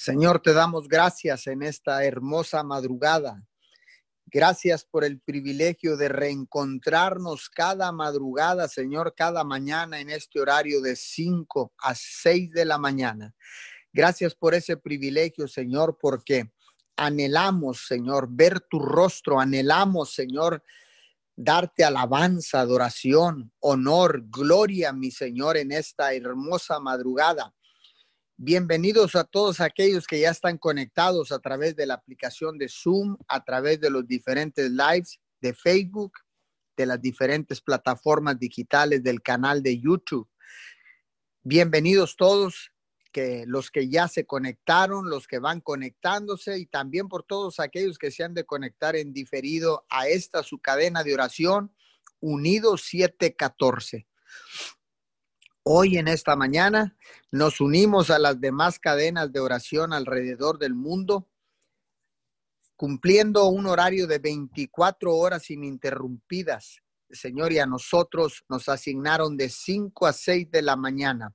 [0.00, 3.44] Señor, te damos gracias en esta hermosa madrugada.
[4.26, 10.94] Gracias por el privilegio de reencontrarnos cada madrugada, Señor, cada mañana en este horario de
[10.94, 13.34] 5 a 6 de la mañana.
[13.92, 16.52] Gracias por ese privilegio, Señor, porque
[16.96, 20.62] anhelamos, Señor, ver tu rostro, anhelamos, Señor,
[21.34, 27.52] darte alabanza, adoración, honor, gloria, mi Señor, en esta hermosa madrugada.
[28.40, 33.16] Bienvenidos a todos aquellos que ya están conectados a través de la aplicación de Zoom,
[33.26, 36.12] a través de los diferentes lives de Facebook,
[36.76, 40.28] de las diferentes plataformas digitales del canal de YouTube.
[41.42, 42.70] Bienvenidos todos,
[43.10, 47.98] que los que ya se conectaron, los que van conectándose y también por todos aquellos
[47.98, 51.74] que se han de conectar en diferido a esta su cadena de oración,
[52.20, 54.06] Unidos 714.
[55.70, 56.96] Hoy en esta mañana
[57.30, 61.28] nos unimos a las demás cadenas de oración alrededor del mundo,
[62.74, 66.80] cumpliendo un horario de 24 horas ininterrumpidas.
[67.10, 71.34] Señor, y a nosotros nos asignaron de 5 a 6 de la mañana.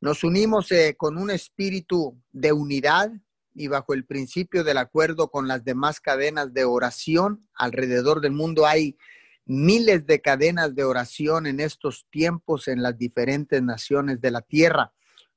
[0.00, 3.10] Nos unimos eh, con un espíritu de unidad
[3.56, 8.66] y bajo el principio del acuerdo con las demás cadenas de oración alrededor del mundo.
[8.66, 8.96] Hay
[9.44, 14.92] miles de cadenas de oración en estos tiempos en las diferentes naciones de la tierra.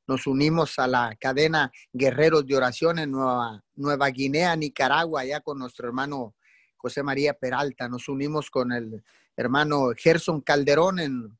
[0.07, 5.87] Nos unimos a la cadena Guerreros de Oración en Nueva, Guinea, Nicaragua, ya con nuestro
[5.87, 6.35] hermano
[6.77, 7.89] José María Peralta.
[7.89, 9.03] Nos unimos con el
[9.35, 11.37] hermano Gerson Calderón en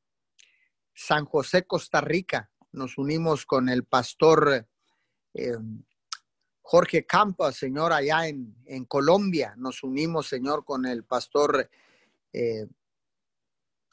[0.96, 2.50] San José, Costa Rica.
[2.72, 4.68] Nos unimos con el pastor
[5.36, 5.58] eh,
[6.62, 9.54] Jorge Campos, Señor, allá en Colombia.
[9.58, 11.70] Nos unimos, Señor, con el pastor
[12.36, 12.68] eh,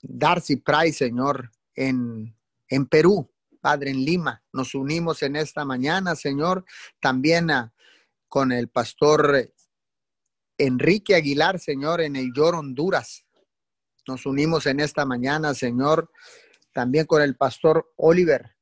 [0.03, 2.37] Darcy Price, Señor, en,
[2.69, 4.43] en Perú, Padre, en Lima.
[4.53, 6.65] Nos unimos en esta mañana, Señor,
[7.01, 7.49] también
[8.29, 9.55] con el pastor
[10.59, 13.25] Enrique Aguilar, Señor, en el Yor, Honduras.
[14.09, 16.11] Nos unimos en esta mañana, Señor,
[16.72, 18.56] también con el pastor Oliver,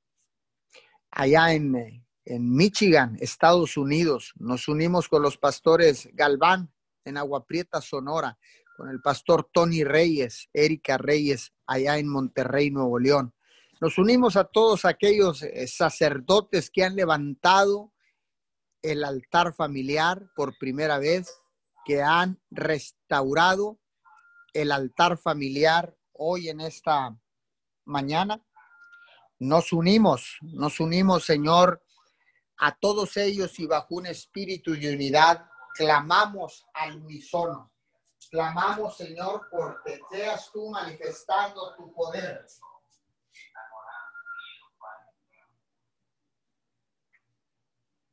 [1.11, 4.35] allá en, en Michigan, Estados Unidos.
[4.37, 6.71] Nos unimos con los pastores Galván,
[7.07, 8.39] en Agua Prieta, Sonora
[8.81, 13.35] con el pastor Tony Reyes, Erika Reyes, allá en Monterrey, Nuevo León.
[13.79, 17.93] Nos unimos a todos aquellos eh, sacerdotes que han levantado
[18.81, 21.31] el altar familiar por primera vez,
[21.85, 23.79] que han restaurado
[24.55, 27.15] el altar familiar hoy en esta
[27.85, 28.43] mañana.
[29.39, 31.83] Nos unimos, nos unimos, Señor,
[32.57, 37.71] a todos ellos y bajo un espíritu de unidad clamamos al unísono
[38.31, 42.47] Clamamos, Señor, porque seas tú manifestando tu poder.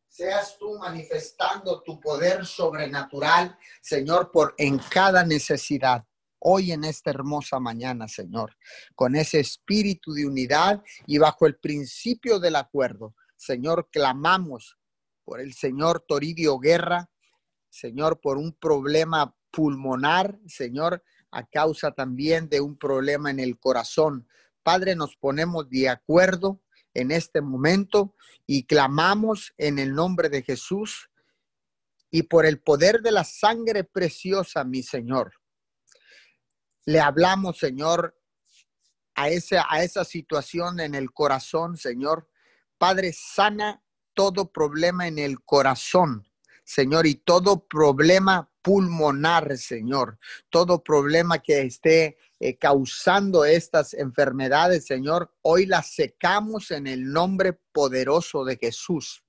[0.07, 6.03] Seas tú manifestando tu poder sobrenatural, Señor, por en cada necesidad.
[6.39, 8.57] Hoy en esta hermosa mañana, Señor,
[8.95, 14.79] con ese espíritu de unidad y bajo el principio del acuerdo, Señor, clamamos
[15.23, 17.07] por el Señor Toribio Guerra,
[17.69, 24.27] Señor, por un problema pulmonar, Señor, a causa también de un problema en el corazón.
[24.61, 26.61] Padre, nos ponemos de acuerdo
[26.93, 28.13] en este momento
[28.45, 31.09] y clamamos en el nombre de Jesús
[32.11, 35.33] y por el poder de la sangre preciosa, mi Señor.
[36.85, 38.15] Le hablamos, Señor,
[39.15, 42.29] a esa, a esa situación en el corazón, Señor.
[42.77, 43.81] Padre, sana
[44.13, 46.27] todo problema en el corazón,
[46.63, 50.19] Señor, y todo problema pulmonar, Señor.
[50.49, 57.53] Todo problema que esté eh, causando estas enfermedades, Señor, hoy las secamos en el nombre
[57.71, 59.23] poderoso de Jesús.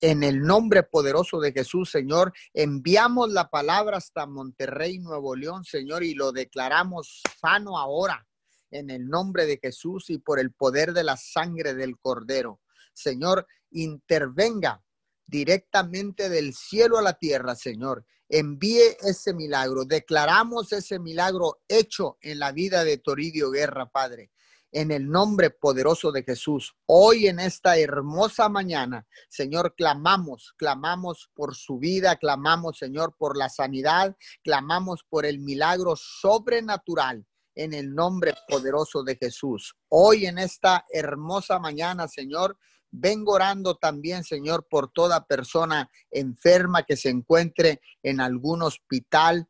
[0.00, 6.04] En el nombre poderoso de Jesús, Señor, enviamos la palabra hasta Monterrey, Nuevo León, Señor,
[6.04, 8.24] y lo declaramos sano ahora,
[8.70, 12.60] en el nombre de Jesús y por el poder de la sangre del Cordero.
[12.94, 14.80] Señor, intervenga
[15.32, 19.86] directamente del cielo a la tierra, Señor, envíe ese milagro.
[19.86, 24.30] Declaramos ese milagro hecho en la vida de Toridio Guerra, Padre.
[24.72, 31.54] En el nombre poderoso de Jesús, hoy en esta hermosa mañana, Señor, clamamos, clamamos por
[31.54, 38.34] su vida, clamamos, Señor, por la sanidad, clamamos por el milagro sobrenatural en el nombre
[38.48, 39.74] poderoso de Jesús.
[39.88, 42.58] Hoy en esta hermosa mañana, Señor,
[42.92, 49.48] Vengo orando también, Señor, por toda persona enferma que se encuentre en algún hospital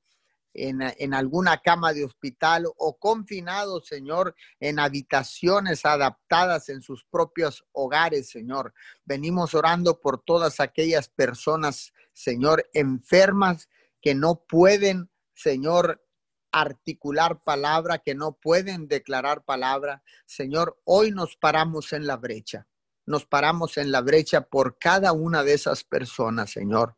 [0.55, 8.29] en, alguna cama de hospital o confinados, Señor, en habitaciones adaptadas en sus propios hogares,
[8.29, 8.75] Señor.
[9.05, 13.69] Venimos orando por todas aquellas personas, Señor, enfermas
[14.01, 16.05] que no pueden, Señor,
[16.51, 20.03] articular palabra, que no pueden declarar palabra.
[20.27, 22.67] Señor, hoy nos paramos en la brecha.
[23.07, 26.97] Nos paramos en la brecha por cada una de esas personas, Señor.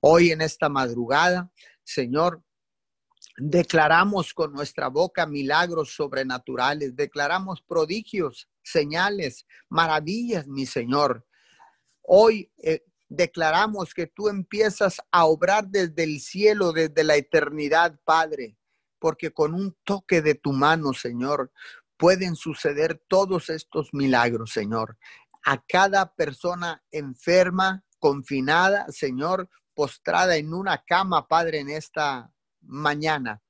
[0.00, 1.50] Hoy en esta madrugada,
[1.84, 2.42] Señor,
[3.38, 11.26] Declaramos con nuestra boca milagros sobrenaturales, declaramos prodigios, señales, maravillas, mi Señor.
[12.02, 18.58] Hoy eh, declaramos que tú empiezas a obrar desde el cielo, desde la eternidad, Padre,
[18.98, 21.50] porque con un toque de tu mano, Señor,
[21.96, 24.98] pueden suceder todos estos milagros, Señor.
[25.44, 33.42] A cada persona enferma, confinada, Señor, postrada en una cama, Padre, en esta mañana.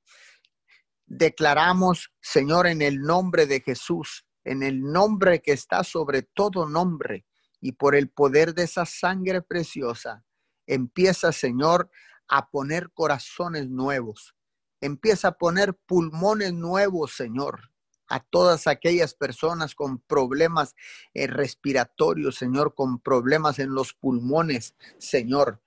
[1.05, 7.25] Declaramos, Señor, en el nombre de Jesús, en el nombre que está sobre todo nombre
[7.61, 10.23] y por el poder de esa sangre preciosa,
[10.67, 11.89] empieza, Señor,
[12.27, 14.35] a poner corazones nuevos.
[14.81, 17.72] Empieza a poner pulmones nuevos, Señor,
[18.07, 20.75] a todas aquellas personas con problemas
[21.13, 25.61] eh, respiratorios, Señor, con problemas en los pulmones, Señor.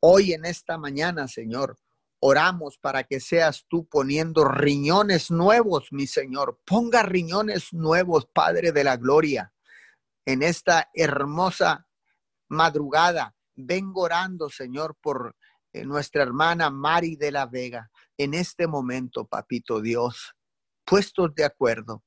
[0.00, 1.78] Hoy en esta mañana, Señor,
[2.20, 6.60] Oramos para que seas tú poniendo riñones nuevos, mi Señor.
[6.64, 9.52] Ponga riñones nuevos, Padre de la Gloria,
[10.26, 11.86] en esta hermosa
[12.48, 13.36] madrugada.
[13.54, 15.36] Vengo orando, Señor, por
[15.72, 17.88] eh, nuestra hermana Mari de la Vega.
[18.16, 20.34] En este momento, Papito Dios,
[20.88, 22.02] puestos de acuerdo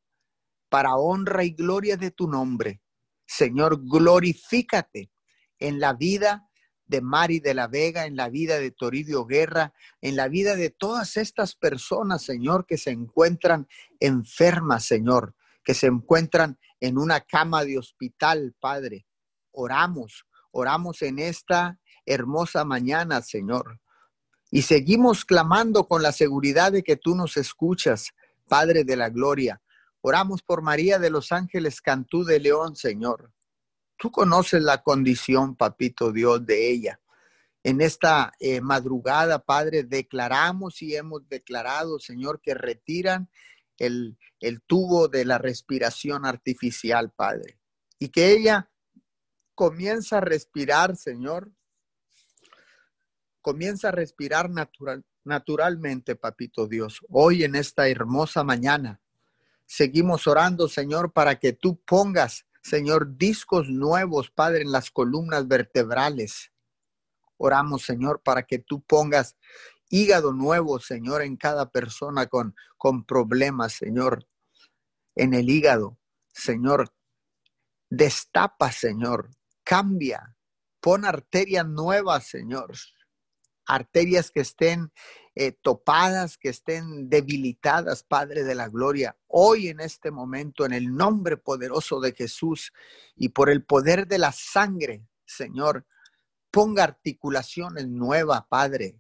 [0.70, 2.82] para honra y gloria de tu nombre.
[3.26, 5.12] Señor, glorifícate
[5.60, 6.48] en la vida
[6.86, 10.70] de Mari de la Vega, en la vida de Toribio Guerra, en la vida de
[10.70, 13.68] todas estas personas, Señor, que se encuentran
[14.00, 19.06] enfermas, Señor, que se encuentran en una cama de hospital, Padre.
[19.52, 23.80] Oramos, oramos en esta hermosa mañana, Señor.
[24.50, 28.14] Y seguimos clamando con la seguridad de que tú nos escuchas,
[28.52, 29.62] Padre de la Gloria.
[30.02, 33.32] Oramos por María de los Ángeles Cantú de León, Señor.
[33.98, 37.00] Tú conoces la condición, papito Dios, de ella.
[37.64, 43.30] En esta eh, madrugada, Padre, declaramos y hemos declarado, Señor, que retiran
[43.78, 47.58] el, el tubo de la respiración artificial, Padre.
[48.00, 48.70] Y que ella
[49.56, 51.54] comienza a respirar, Señor.
[53.42, 57.02] Comienza a respirar natural, naturalmente, papito Dios.
[57.10, 59.00] Hoy en esta hermosa mañana,
[59.66, 66.52] seguimos orando, Señor, para que tú pongas Señor, discos nuevos, Padre, en las columnas vertebrales.
[67.38, 69.36] Oramos, Señor, para que tú pongas
[69.90, 74.28] hígado nuevo, Señor, en cada persona con, con problemas, Señor,
[75.16, 75.98] en el hígado.
[76.32, 76.94] Señor,
[77.90, 79.32] destapa, Señor,
[79.64, 80.36] cambia,
[80.80, 82.72] pon arterias nuevas, Señor.
[83.72, 84.92] Arterias que estén
[85.34, 90.94] eh, topadas, que estén debilitadas, Padre de la Gloria, hoy en este momento, en el
[90.94, 92.74] nombre poderoso de Jesús
[93.16, 95.86] y por el poder de la sangre, Señor,
[96.52, 99.00] ponga articulaciones nuevas, Padre.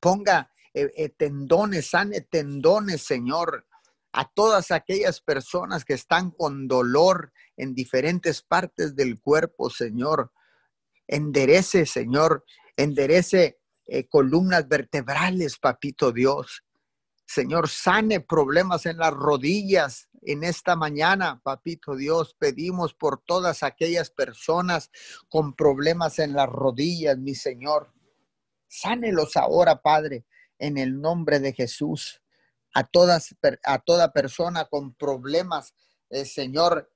[0.00, 3.64] Ponga eh, eh, tendones, sane tendones, Señor,
[4.12, 10.32] a todas aquellas personas que están con dolor en diferentes partes del cuerpo, Señor.
[11.06, 12.44] Enderece, Señor,
[12.76, 13.59] enderece
[13.92, 16.62] eh, columnas vertebrales, papito Dios.
[17.26, 20.08] Señor, sane problemas en las rodillas.
[20.22, 24.92] En esta mañana, papito Dios, pedimos por todas aquellas personas
[25.28, 27.92] con problemas en las rodillas, mi Señor.
[28.68, 30.24] Sánelos ahora, Padre,
[30.60, 32.22] en el nombre de Jesús.
[32.72, 35.74] A, todas, a toda persona con problemas,
[36.10, 36.92] eh, Señor,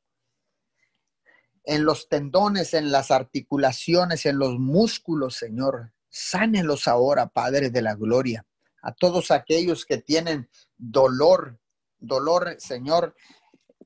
[1.65, 5.94] en los tendones, en las articulaciones, en los músculos, Señor.
[6.17, 8.47] Sánelos ahora, Padre de la Gloria.
[8.83, 11.59] A todos aquellos que tienen dolor,
[11.99, 13.17] dolor, Señor,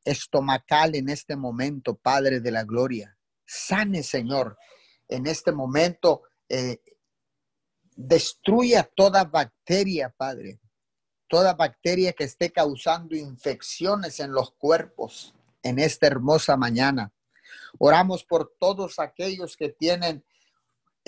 [0.05, 3.17] estomacal en este momento, Padre de la Gloria.
[3.47, 4.59] Sane, Señor,
[5.09, 6.25] en este momento.
[6.51, 6.83] Eh,
[7.97, 10.61] destruya toda bacteria, Padre.
[11.29, 17.11] Toda bacteria que esté causando infecciones en los cuerpos en esta hermosa mañana.
[17.79, 20.27] Oramos por todos aquellos que tienen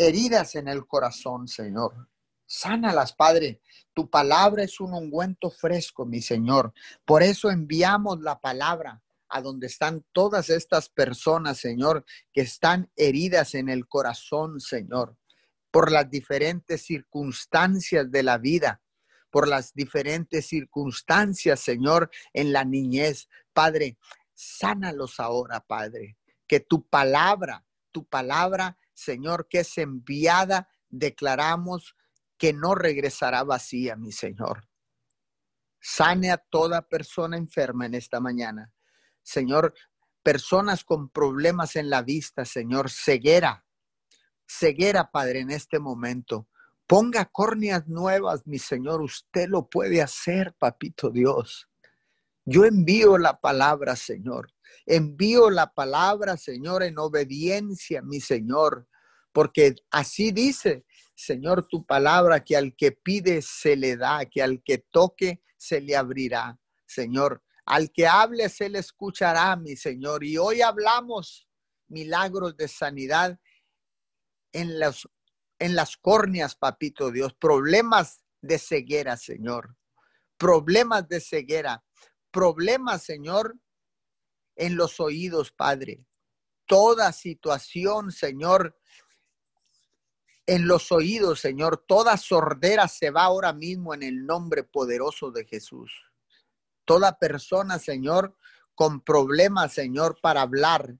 [0.01, 2.09] heridas en el corazón, Señor.
[2.47, 3.61] Sánalas, Padre.
[3.93, 6.73] Tu palabra es un ungüento fresco, mi Señor.
[7.05, 13.55] Por eso enviamos la palabra a donde están todas estas personas, Señor, que están heridas
[13.55, 15.17] en el corazón, Señor,
[15.71, 18.81] por las diferentes circunstancias de la vida,
[19.31, 23.29] por las diferentes circunstancias, Señor, en la niñez.
[23.53, 23.99] Padre,
[24.35, 26.17] sánalos ahora, Padre.
[26.49, 31.97] Que tu palabra, tu palabra, Señor, que es enviada, declaramos
[32.37, 34.69] que no regresará vacía, mi Señor.
[35.81, 38.73] Sane a toda persona enferma en esta mañana.
[39.23, 39.73] Señor,
[40.23, 43.65] personas con problemas en la vista, Señor, ceguera,
[44.47, 46.49] ceguera, Padre, en este momento.
[46.87, 51.71] Ponga córneas nuevas, mi Señor, usted lo puede hacer, papito Dios.
[52.45, 54.53] Yo envío la palabra, Señor.
[54.85, 58.89] Envío la palabra, Señor, en obediencia, mi Señor,
[59.33, 60.85] porque así dice,
[61.15, 65.81] Señor, tu palabra, que al que pide se le da, que al que toque se
[65.81, 66.59] le abrirá.
[66.87, 70.25] Señor, al que hable se le escuchará, mi Señor.
[70.25, 71.47] Y hoy hablamos
[71.89, 73.39] milagros de sanidad
[74.53, 75.09] en, los,
[75.59, 79.77] en las córneas, papito Dios, problemas de ceguera, Señor.
[80.39, 81.85] Problemas de ceguera,
[82.31, 83.59] problemas, Señor,
[84.57, 86.05] en los oídos, Padre.
[86.67, 88.80] Toda situación, Señor,
[90.51, 91.85] en los oídos, Señor.
[91.87, 95.93] Toda sordera se va ahora mismo en el nombre poderoso de Jesús.
[96.85, 98.35] Toda persona, Señor,
[98.75, 100.97] con problemas, Señor, para hablar.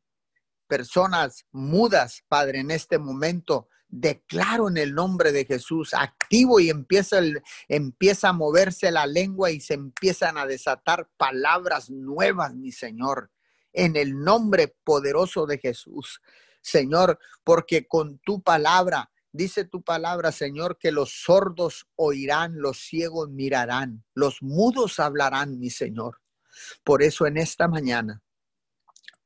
[0.69, 3.69] Personas mudas, Padre, en este momento.
[3.89, 9.51] Declaro en el nombre de Jesús, activo y empieza, el, empieza a moverse la lengua
[9.51, 13.33] y se empiezan a desatar palabras nuevas, mi Señor,
[13.73, 16.21] en el nombre poderoso de Jesús.
[16.63, 23.31] Señor, porque con tu palabra Dice tu palabra, Señor, que los sordos oirán, los ciegos
[23.31, 26.21] mirarán, los mudos hablarán, mi Señor.
[26.83, 28.23] Por eso en esta mañana,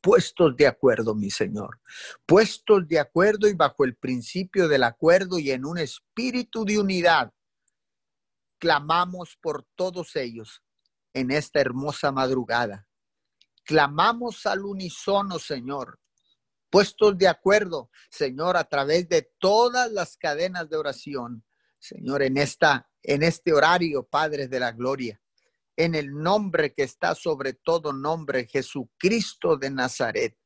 [0.03, 1.81] puestos de acuerdo, mi Señor,
[2.27, 7.33] puestos de acuerdo y bajo el principio del acuerdo y en un espíritu de unidad,
[8.59, 10.63] clamamos por todos ellos
[11.15, 12.87] en esta hermosa madrugada.
[13.65, 15.99] Clamamos al unísono, Señor,
[16.75, 21.45] puestos de acuerdo, Señor, a través de todas las cadenas de oración,
[21.79, 25.21] Señor, en esta en este horario, Padre de la gloria,
[25.77, 30.37] en el nombre que está sobre todo nombre, Jesucristo de Nazaret.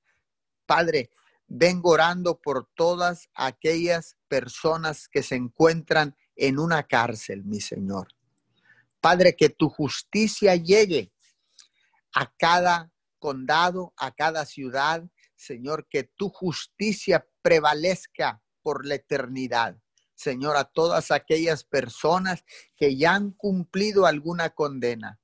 [0.66, 1.12] Padre,
[1.47, 8.08] vengo orando por todas aquellas personas que se encuentran en una cárcel, mi Señor.
[9.00, 11.11] Padre, que tu justicia llegue
[12.12, 15.08] a cada condado, a cada ciudad,
[15.38, 19.78] Señor, que tu justicia prevalezca por la eternidad.
[20.14, 22.45] Señor, a todas aquellas personas
[22.76, 25.21] que ya han cumplido alguna condena.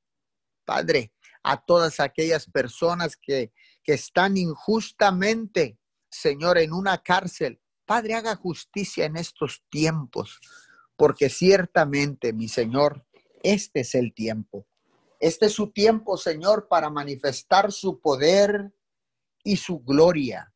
[0.65, 3.53] Padre, a todas aquellas personas que,
[3.83, 5.79] que están injustamente,
[6.09, 7.61] Señor, en una cárcel.
[7.85, 10.39] Padre, haga justicia en estos tiempos,
[10.97, 13.05] porque ciertamente, mi Señor,
[13.43, 14.67] este es el tiempo.
[15.19, 18.73] Este es su tiempo, Señor, para manifestar su poder,
[19.45, 20.53] y su gloria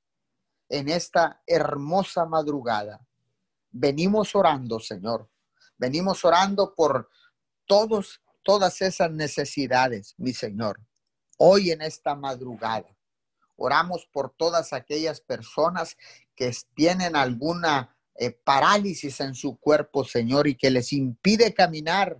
[0.68, 3.06] en esta hermosa madrugada.
[3.70, 5.30] Venimos orando, Señor.
[5.76, 7.08] Venimos orando por
[7.66, 10.80] todos, todas esas necesidades, mi Señor.
[11.36, 12.88] Hoy en esta madrugada.
[13.56, 15.96] Oramos por todas aquellas personas
[16.34, 22.18] que tienen alguna eh, parálisis en su cuerpo, Señor, y que les impide caminar.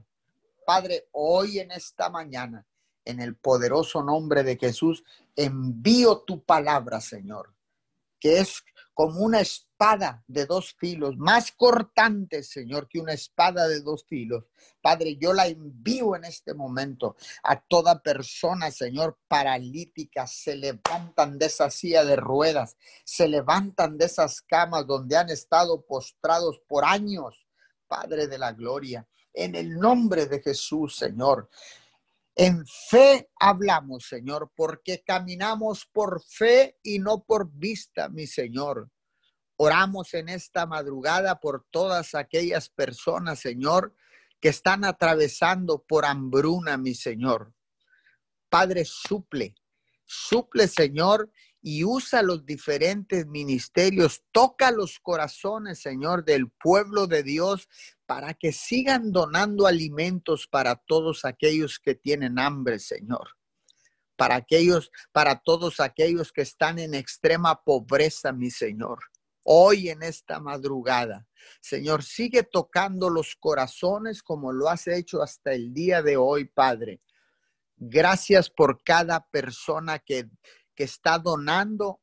[0.66, 2.66] Padre, hoy en esta mañana
[3.08, 5.02] en el poderoso nombre de Jesús,
[5.38, 7.54] envío tu palabra, Señor,
[8.18, 13.80] que es como una espada de dos filos, más cortante, Señor, que una espada de
[13.80, 14.46] dos filos.
[14.82, 17.14] Padre, yo la envío en este momento
[17.44, 24.06] a toda persona, Señor, paralítica, se levantan de esa silla de ruedas, se levantan de
[24.06, 27.46] esas camas donde han estado postrados por años,
[27.86, 29.06] Padre de la gloria.
[29.32, 31.48] En el nombre de Jesús, Señor.
[32.40, 38.92] En fe hablamos, Señor, porque caminamos por fe y no por vista, mi Señor.
[39.56, 43.92] Oramos en esta madrugada por todas aquellas personas, Señor,
[44.40, 47.52] que están atravesando por hambruna, mi Señor.
[48.48, 49.56] Padre, suple,
[50.04, 51.32] suple, Señor,
[51.70, 54.22] y usa los diferentes ministerios.
[54.32, 57.68] Toca los corazones, Señor, del pueblo de Dios
[58.06, 63.36] para que sigan donando alimentos para todos aquellos que tienen hambre, Señor.
[64.16, 69.00] Para aquellos, para todos aquellos que están en extrema pobreza, mi Señor.
[69.42, 71.26] Hoy en esta madrugada,
[71.60, 77.02] Señor, sigue tocando los corazones como lo has hecho hasta el día de hoy, Padre.
[77.76, 80.30] Gracias por cada persona que
[80.78, 82.00] que está donando,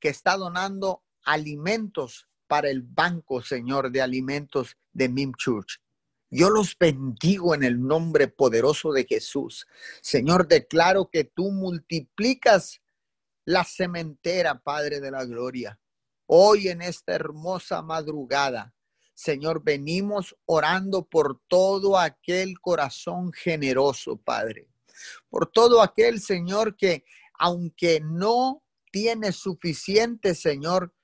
[0.00, 5.80] que está donando alimentos para el banco, Señor, de alimentos de Mim Church.
[6.28, 9.68] Yo los bendigo en el nombre poderoso de Jesús.
[10.02, 12.82] Señor, declaro que tú multiplicas
[13.44, 15.78] la cementera, Padre de la Gloria.
[16.26, 18.74] Hoy en esta hermosa madrugada,
[19.14, 24.66] Señor, venimos orando por todo aquel corazón generoso, Padre.
[25.28, 27.04] Por todo aquel, Señor, que
[27.38, 30.94] aunque no tiene suficiente, Señor,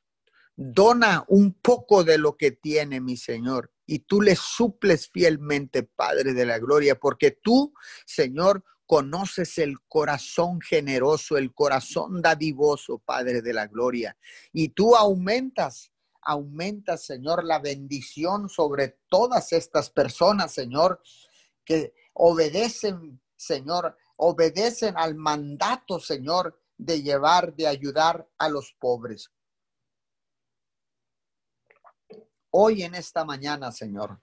[0.57, 6.33] dona un poco de lo que tiene, mi Señor y tú le suples fielmente, Padre
[6.33, 7.75] de la Gloria, porque tú,
[8.07, 14.17] Señor, conoces el corazón generoso, el corazón dadivoso, Padre de la Gloria,
[14.53, 21.03] y tú aumentas, aumentas, Señor, la bendición sobre todas estas personas, Señor,
[21.65, 29.31] que obedecen, Señor, obedecen al mandato, Señor, de llevar, de ayudar a los pobres.
[32.51, 34.21] Hoy en esta mañana, Señor,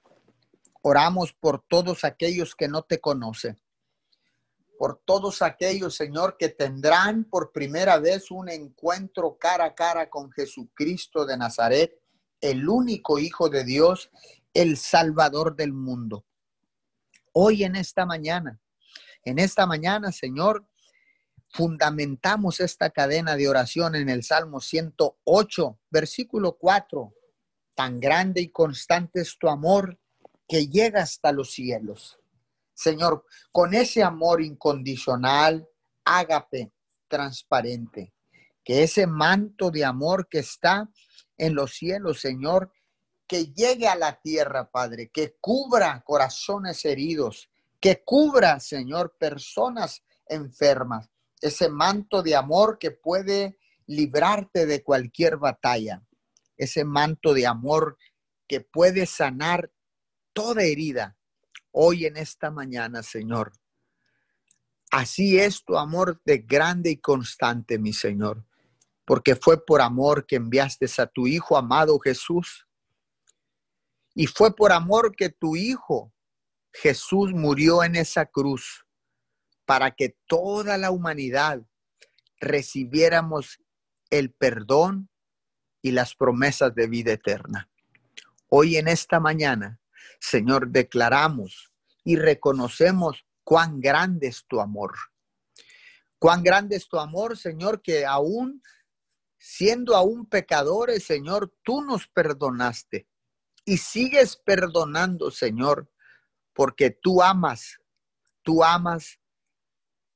[0.82, 3.60] oramos por todos aquellos que no te conocen,
[4.78, 10.32] por todos aquellos, Señor, que tendrán por primera vez un encuentro cara a cara con
[10.32, 12.00] Jesucristo de Nazaret,
[12.40, 14.10] el único Hijo de Dios,
[14.54, 16.26] el Salvador del mundo.
[17.34, 18.60] Hoy en esta mañana,
[19.30, 20.66] en esta mañana, Señor,
[21.52, 27.14] fundamentamos esta cadena de oración en el Salmo 108, versículo 4
[27.76, 29.98] Tan grande y constante es tu amor
[30.48, 32.20] que llega hasta los cielos.
[32.74, 35.66] Señor, con ese amor incondicional,
[36.04, 36.74] ágape,
[37.08, 38.14] transparente,
[38.64, 40.90] que ese manto de amor que está
[41.38, 42.72] en los cielos, Señor,
[43.28, 47.49] que llegue a la tierra, Padre, que cubra corazones heridos,
[47.80, 51.10] que cubra, Señor, personas enfermas,
[51.42, 56.04] ese manto de amor que puede librarte de cualquier batalla
[56.60, 57.98] ese manto de amor
[58.48, 59.72] que puede sanar
[60.34, 61.18] toda herida
[61.72, 63.54] hoy en esta mañana, Señor.
[64.92, 68.46] Así es tu amor de grande y constante, mi Señor,
[69.06, 72.68] porque fue por amor que enviaste a tu Hijo amado Jesús.
[74.14, 76.12] Y fue por amor que tu Hijo
[76.74, 78.86] Jesús murió en esa cruz
[79.66, 81.62] para que toda la humanidad
[82.40, 83.60] recibiéramos
[84.10, 85.10] el perdón
[85.82, 87.70] y las promesas de vida eterna.
[88.50, 89.80] Hoy en esta mañana,
[90.20, 91.72] Señor, declaramos
[92.04, 94.96] y reconocemos cuán grande es tu amor.
[96.18, 98.62] Cuán grande es tu amor, Señor, que aún
[99.38, 103.08] siendo aún pecadores, Señor, tú nos perdonaste
[103.64, 105.90] y sigues perdonando, Señor,
[106.60, 107.80] porque tú amas,
[108.42, 109.22] tú amas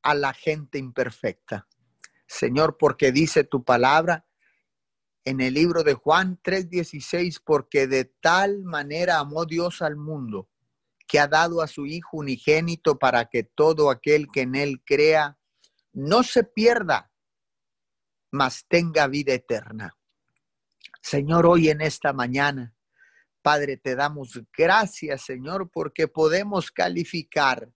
[0.02, 1.70] a la gente imperfecta.
[2.28, 4.28] Señor, porque dice tu palabra
[5.24, 10.50] en el libro de Juan 3:16, porque de tal manera amó Dios al mundo,
[11.08, 15.40] que ha dado a su Hijo unigénito para que todo aquel que en él crea
[15.94, 17.10] no se pierda,
[18.32, 19.96] mas tenga vida eterna.
[21.02, 22.73] Señor, hoy en esta mañana,
[23.44, 27.72] Padre, te damos gracias, Señor, porque podemos calificar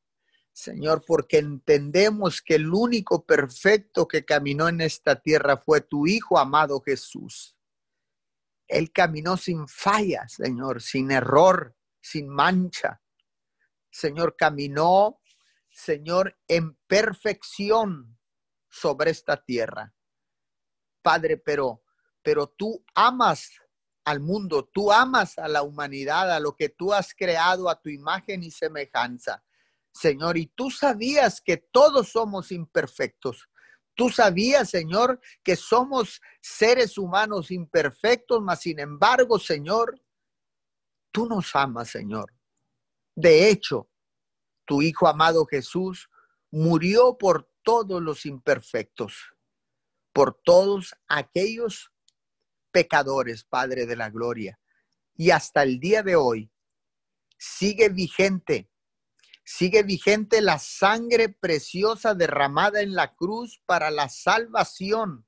[0.58, 6.39] Señor, porque entendemos que el único perfecto que caminó en esta tierra fue tu Hijo
[6.39, 7.56] amado Jesús.
[8.67, 13.03] Él caminó sin fallas, Señor, sin error, sin mancha.
[13.91, 15.21] Señor, caminó,
[15.69, 18.17] Señor, en perfección
[18.67, 19.93] sobre esta tierra.
[21.03, 21.84] Padre, pero,
[22.23, 23.62] pero tú amas
[24.08, 27.89] al mundo, tú amas a la humanidad, a lo que tú has creado a tu
[27.89, 29.43] imagen y semejanza.
[29.91, 33.50] Señor, y tú sabías que todos somos imperfectos.
[33.96, 40.02] Tú sabías, Señor, que somos seres humanos imperfectos, mas sin embargo, Señor,
[41.12, 42.34] tú nos amas, Señor.
[43.13, 43.89] De hecho,
[44.63, 46.10] tu Hijo amado Jesús
[46.50, 49.36] murió por todos los imperfectos,
[50.13, 51.91] por todos aquellos
[52.71, 54.60] pecadores, Padre de la Gloria.
[55.15, 56.51] Y hasta el día de hoy
[57.38, 58.69] sigue vigente
[59.47, 65.25] sigue vigente la sangre preciosa derramada en la cruz para la salvación,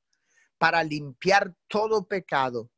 [0.58, 2.69] para limpiar todo pecado.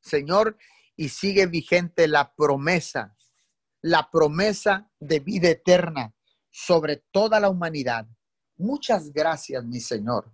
[0.00, 0.58] Señor,
[0.96, 3.16] y sigue vigente la promesa,
[3.80, 6.12] la promesa de vida eterna
[6.50, 8.08] sobre toda la humanidad.
[8.56, 10.32] Muchas gracias, mi Señor.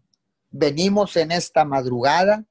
[0.49, 2.47] Venimos en esta madrugada,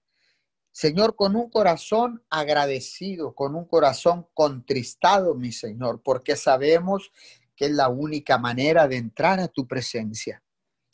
[0.72, 7.12] Señor, con un corazón agradecido, con un corazón contristado, mi Señor, porque sabemos
[7.56, 10.44] que es la única manera de entrar a tu presencia.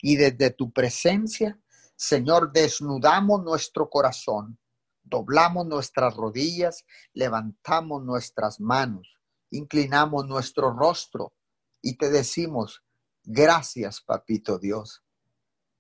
[0.02, 1.60] Y desde tu presencia,
[1.96, 4.60] Señor, desnudamos nuestro corazón,
[5.04, 9.18] doblamos nuestras rodillas, levantamos nuestras manos,
[9.52, 11.34] inclinamos nuestro rostro
[11.82, 12.84] y te decimos,
[13.24, 15.04] gracias, papito Dios.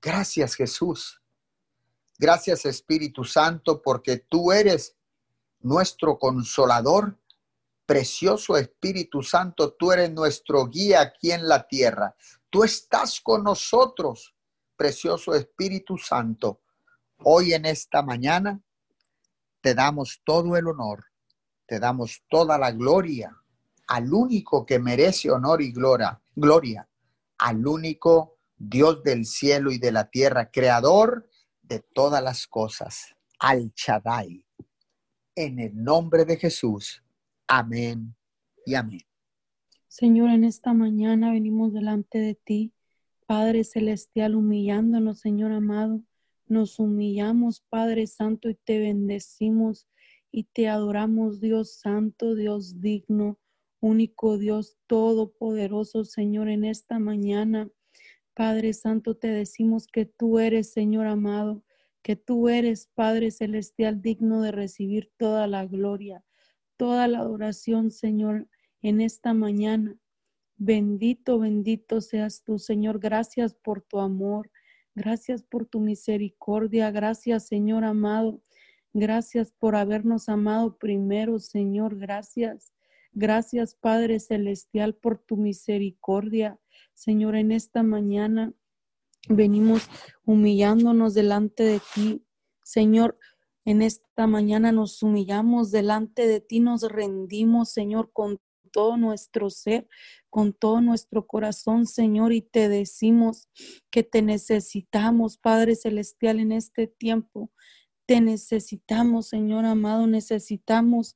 [0.02, 1.22] Gracias, Jesús.
[2.18, 4.96] Gracias, Espíritu Santo, porque tú eres
[5.60, 7.20] nuestro consolador.
[7.86, 12.16] Precioso Espíritu Santo, tú eres nuestro guía aquí en la tierra.
[12.50, 14.36] Tú estás con nosotros,
[14.76, 16.62] precioso Espíritu Santo.
[17.24, 18.62] Hoy en esta mañana
[19.62, 21.06] te damos todo el honor,
[21.66, 23.36] te damos toda la gloria
[23.88, 26.90] al único que merece honor y gloria, gloria,
[27.38, 31.30] al único Dios del cielo y de la tierra, creador
[31.68, 34.44] de todas las cosas, al Shaddai.
[35.36, 37.04] En el nombre de Jesús.
[37.48, 38.16] Amén
[38.66, 39.02] y amén.
[39.88, 42.74] Señor, en esta mañana venimos delante de ti,
[43.26, 46.02] Padre Celestial, humillándonos, Señor amado.
[46.48, 49.88] Nos humillamos, Padre Santo, y te bendecimos
[50.32, 53.38] y te adoramos, Dios Santo, Dios digno,
[53.80, 57.70] único Dios todopoderoso, Señor, en esta mañana.
[58.38, 61.63] Padre Santo, te decimos que tú eres, Señor amado,
[62.04, 66.23] que tú eres, Padre Celestial, digno de recibir toda la gloria,
[66.78, 68.47] toda la adoración, Señor,
[68.84, 69.97] en esta mañana.
[70.56, 73.00] Bendito, bendito seas tú, Señor.
[73.00, 74.52] Gracias por tu amor.
[74.93, 76.91] Gracias por tu misericordia.
[76.91, 78.43] Gracias, Señor amado.
[78.93, 81.97] Gracias por habernos amado primero, Señor.
[81.97, 82.71] Gracias.
[83.13, 86.60] Gracias, Padre Celestial, por tu misericordia.
[86.94, 88.54] Señor, en esta mañana
[89.30, 89.90] venimos
[90.26, 92.26] humillándonos delante de ti.
[92.63, 93.18] Señor,
[93.66, 98.40] en esta mañana nos humillamos delante de ti, nos rendimos, Señor, con
[98.72, 99.88] todo nuestro ser,
[100.30, 103.50] con todo nuestro corazón, Señor, y te decimos
[103.90, 107.52] que te necesitamos, Padre Celestial, en este tiempo.
[108.06, 111.16] Te necesitamos, Señor amado, necesitamos,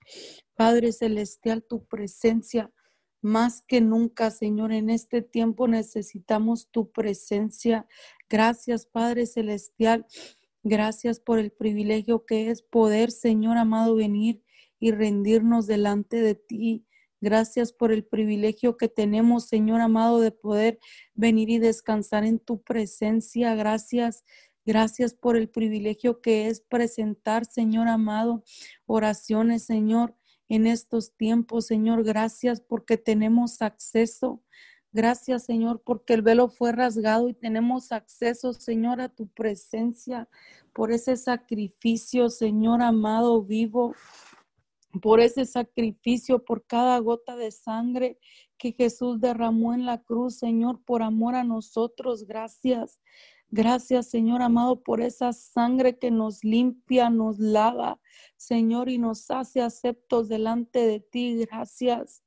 [0.55, 2.71] Padre Celestial, tu presencia.
[3.21, 7.87] Más que nunca, Señor, en este tiempo necesitamos tu presencia.
[8.29, 10.05] Gracias, Padre Celestial.
[10.63, 14.43] Gracias por el privilegio que es poder, Señor amado, venir
[14.79, 16.85] y rendirnos delante de ti.
[17.19, 20.79] Gracias por el privilegio que tenemos, Señor amado, de poder
[21.13, 23.53] venir y descansar en tu presencia.
[23.53, 24.23] Gracias,
[24.63, 28.43] Gracias por el privilegio que es presentar, Señor amado,
[28.85, 30.15] oraciones, Señor,
[30.51, 32.03] en estos tiempos, Señor.
[32.03, 34.43] Gracias porque tenemos acceso.
[34.91, 40.27] Gracias, Señor, porque el velo fue rasgado y tenemos acceso, Señor, a tu presencia,
[40.73, 43.95] por ese sacrificio, Señor amado, vivo,
[45.01, 48.19] por ese sacrificio, por cada gota de sangre
[48.57, 52.27] que Jesús derramó en la cruz, Señor, por amor a nosotros.
[52.27, 52.99] Gracias.
[53.53, 57.99] Gracias, Señor amado, por esa sangre que nos limpia, nos lava,
[58.37, 61.35] Señor, y nos hace aceptos delante de ti.
[61.35, 62.23] Gracias.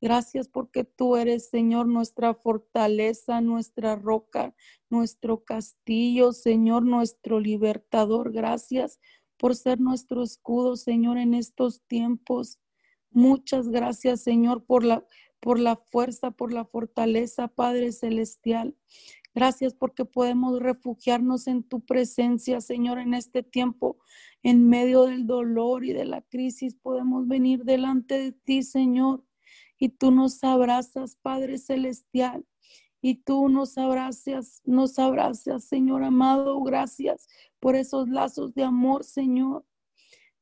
[0.00, 4.54] Gracias porque tú eres, Señor, nuestra fortaleza, nuestra roca,
[4.88, 8.30] nuestro castillo, Señor, nuestro libertador.
[8.30, 9.00] Gracias
[9.36, 12.60] por ser nuestro escudo, Señor, en estos tiempos.
[13.10, 15.04] Muchas gracias, Señor, por la,
[15.40, 18.76] por la fuerza, por la fortaleza, Padre Celestial.
[19.34, 23.98] Gracias porque podemos refugiarnos en tu presencia, Señor, en este tiempo,
[24.42, 26.74] en medio del dolor y de la crisis.
[26.74, 29.24] Podemos venir delante de ti, Señor,
[29.78, 32.44] y tú nos abrazas, Padre Celestial.
[33.00, 36.60] Y tú nos abrazas, nos abrazas, Señor amado.
[36.62, 37.28] Gracias
[37.60, 39.64] por esos lazos de amor, Señor.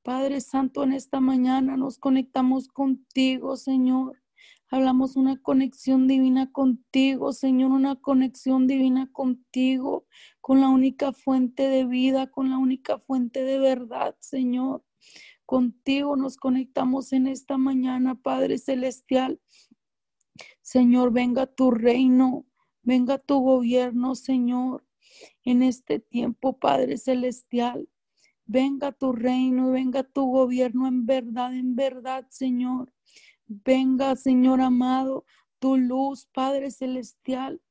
[0.03, 4.23] Padre Santo, en esta mañana nos conectamos contigo, Señor.
[4.69, 10.07] Hablamos una conexión divina contigo, Señor, una conexión divina contigo,
[10.41, 14.85] con la única fuente de vida, con la única fuente de verdad, Señor.
[15.45, 19.41] Contigo nos conectamos en esta mañana, Padre Celestial.
[20.63, 22.45] Señor, venga tu reino,
[22.83, 24.85] venga tu gobierno, Señor,
[25.45, 27.89] en este tiempo, Padre Celestial.
[28.47, 32.96] Venga tu reino, venga tu gobierno en verdad, en verdad, Señor.
[33.49, 35.25] Venga, Señor amado,
[35.61, 37.63] tu luz, Padre Celestial.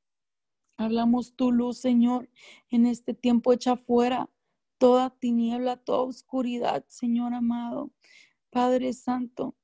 [0.78, 2.30] Hablamos tu luz, Señor,
[2.70, 4.30] en este tiempo echa fuera
[4.78, 7.92] toda tiniebla, toda oscuridad, Señor amado.
[8.48, 9.54] Padre Santo,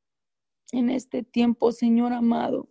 [0.71, 2.69] en este tiempo, Señor amado,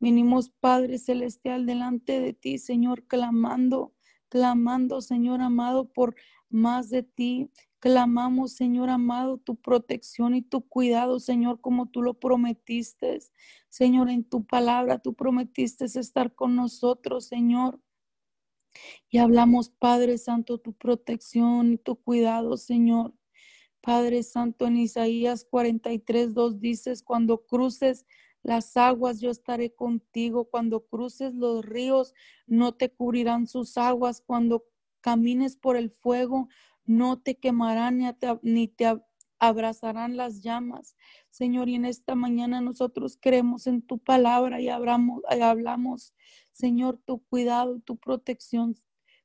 [0.00, 3.92] venimos, Padre Celestial, delante de ti, Señor, clamando,
[4.30, 6.14] clamando, Señor amado, por
[6.48, 12.14] más de ti, Clamamos, Señor amado, tu protección y tu cuidado, Señor, como tú lo
[12.14, 13.20] prometiste.
[13.68, 17.80] Señor, en tu palabra tú prometiste estar con nosotros, Señor.
[19.10, 23.14] Y hablamos, Padre Santo, tu protección y tu cuidado, Señor.
[23.80, 28.06] Padre Santo, en Isaías 43, 2 dices, cuando cruces
[28.42, 30.46] las aguas yo estaré contigo.
[30.46, 32.14] Cuando cruces los ríos,
[32.46, 34.20] no te cubrirán sus aguas.
[34.20, 34.64] Cuando
[35.00, 36.48] camines por el fuego,
[36.88, 37.98] no te quemarán
[38.42, 39.00] ni te,
[39.38, 40.96] abrazarán las llamas.
[41.30, 46.14] Señor, y en esta mañana nosotros creemos en tu palabra y hablamos, hablamos,
[46.52, 48.74] Señor, tu cuidado, tu protección.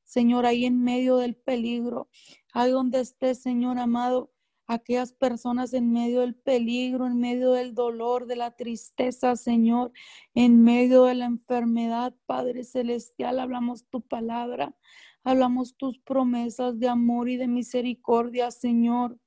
[0.03, 2.09] Señor, ahí en medio del peligro,
[2.53, 4.31] ahí donde estés, Señor amado,
[4.67, 9.91] aquellas personas en medio del peligro, en medio del dolor, de la tristeza, Señor,
[10.33, 14.75] en medio de la enfermedad, Padre Celestial, hablamos tu palabra,
[15.23, 19.17] hablamos tus promesas de amor y de misericordia, Señor.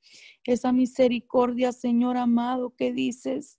[0.44, 3.58] Esa misericordia, Señor amado, que dices,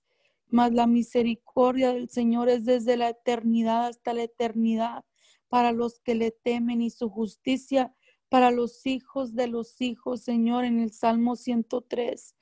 [0.50, 5.04] mas la misericordia del Señor es desde la eternidad hasta la eternidad
[5.50, 7.94] para los que le temen y su justicia
[8.30, 12.36] para los hijos de los hijos, Señor, en el Salmo 103.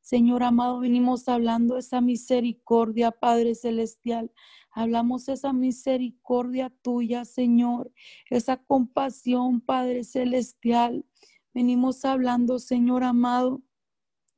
[0.00, 4.32] Señor amado, venimos hablando esa misericordia, Padre Celestial.
[4.78, 7.92] Hablamos esa misericordia tuya, Señor,
[8.30, 11.04] esa compasión, Padre Celestial.
[11.52, 13.60] Venimos hablando, Señor amado,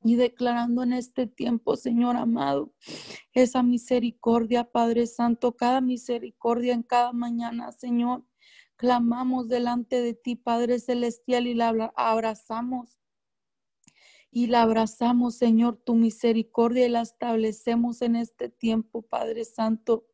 [0.03, 2.73] y declarando en este tiempo, Señor amado,
[3.35, 8.25] esa misericordia, Padre Santo, cada misericordia en cada mañana, Señor.
[8.77, 12.99] Clamamos delante de ti, Padre Celestial, y la abrazamos.
[14.31, 20.07] Y la abrazamos, Señor, tu misericordia y la establecemos en este tiempo, Padre Santo.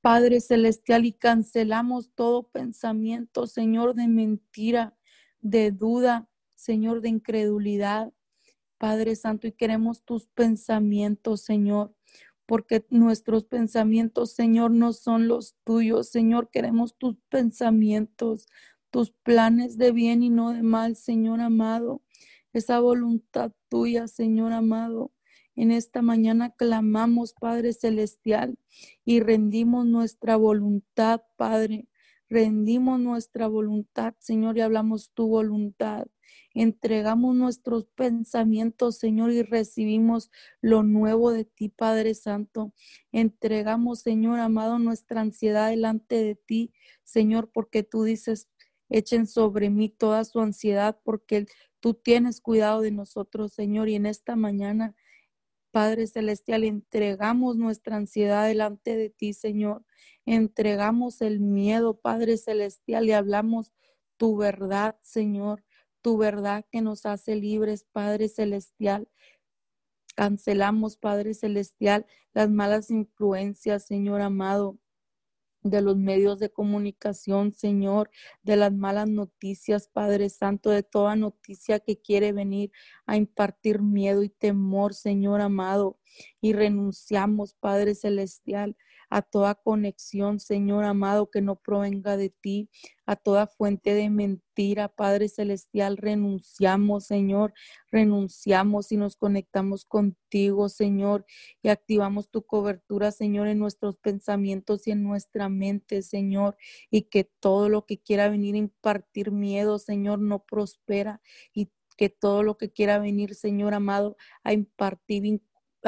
[0.00, 4.96] Padre Celestial, y cancelamos todo pensamiento, Señor, de mentira,
[5.40, 8.12] de duda, Señor, de incredulidad.
[8.78, 11.94] Padre Santo, y queremos tus pensamientos, Señor
[12.48, 16.08] porque nuestros pensamientos, Señor, no son los tuyos.
[16.08, 18.46] Señor, queremos tus pensamientos,
[18.90, 22.00] tus planes de bien y no de mal, Señor amado.
[22.54, 25.12] Esa voluntad tuya, Señor amado.
[25.58, 28.56] En esta mañana clamamos, Padre Celestial,
[29.04, 31.88] y rendimos nuestra voluntad, Padre.
[32.28, 36.06] Rendimos nuestra voluntad, Señor, y hablamos tu voluntad.
[36.54, 42.72] Entregamos nuestros pensamientos, Señor, y recibimos lo nuevo de ti, Padre Santo.
[43.10, 48.48] Entregamos, Señor amado, nuestra ansiedad delante de ti, Señor, porque tú dices,
[48.90, 51.46] echen sobre mí toda su ansiedad, porque
[51.80, 54.94] tú tienes cuidado de nosotros, Señor, y en esta mañana.
[55.78, 59.84] Padre Celestial, entregamos nuestra ansiedad delante de ti, Señor.
[60.26, 63.72] Entregamos el miedo, Padre Celestial, y hablamos
[64.16, 65.62] tu verdad, Señor
[66.02, 69.08] tu verdad que nos hace libres, Padre Celestial.
[70.16, 74.80] Cancelamos, Padre Celestial, las malas influencias, Señor amado
[75.70, 78.10] de los medios de comunicación, Señor,
[78.42, 82.70] de las malas noticias, Padre Santo, de toda noticia que quiere venir
[83.06, 85.98] a impartir miedo y temor, Señor amado.
[86.40, 88.76] Y renunciamos, Padre Celestial,
[89.10, 92.70] a toda conexión, Señor amado, que no provenga de ti,
[93.06, 97.54] a toda fuente de mentira, Padre Celestial, renunciamos, Señor,
[97.90, 101.24] renunciamos y nos conectamos contigo, Señor,
[101.62, 106.56] y activamos tu cobertura, Señor, en nuestros pensamientos y en nuestra mente, Señor,
[106.90, 111.22] y que todo lo que quiera venir a impartir miedo, Señor, no prospera
[111.54, 115.42] y que todo lo que quiera venir, Señor amado, a impartir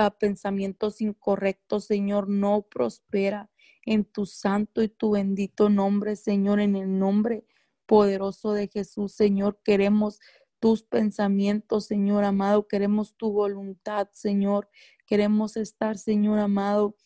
[0.08, 3.50] pensamientos incorrectos, Señor, no prospera
[3.84, 7.44] en tu santo y tu bendito nombre, Señor, en el nombre
[7.86, 10.20] poderoso de Jesús, Señor, queremos
[10.60, 14.68] tus pensamientos, Señor amado, queremos tu voluntad, Señor,
[15.06, 16.96] queremos estar, Señor amado,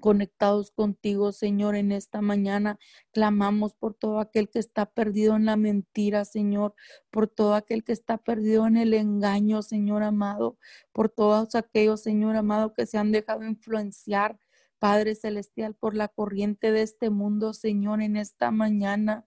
[0.00, 2.78] conectados contigo, Señor, en esta mañana.
[3.12, 6.74] Clamamos por todo aquel que está perdido en la mentira, Señor,
[7.10, 10.58] por todo aquel que está perdido en el engaño, Señor amado,
[10.92, 14.38] por todos aquellos, Señor amado, que se han dejado influenciar.
[14.78, 19.26] Padre Celestial, por la corriente de este mundo, Señor, en esta mañana.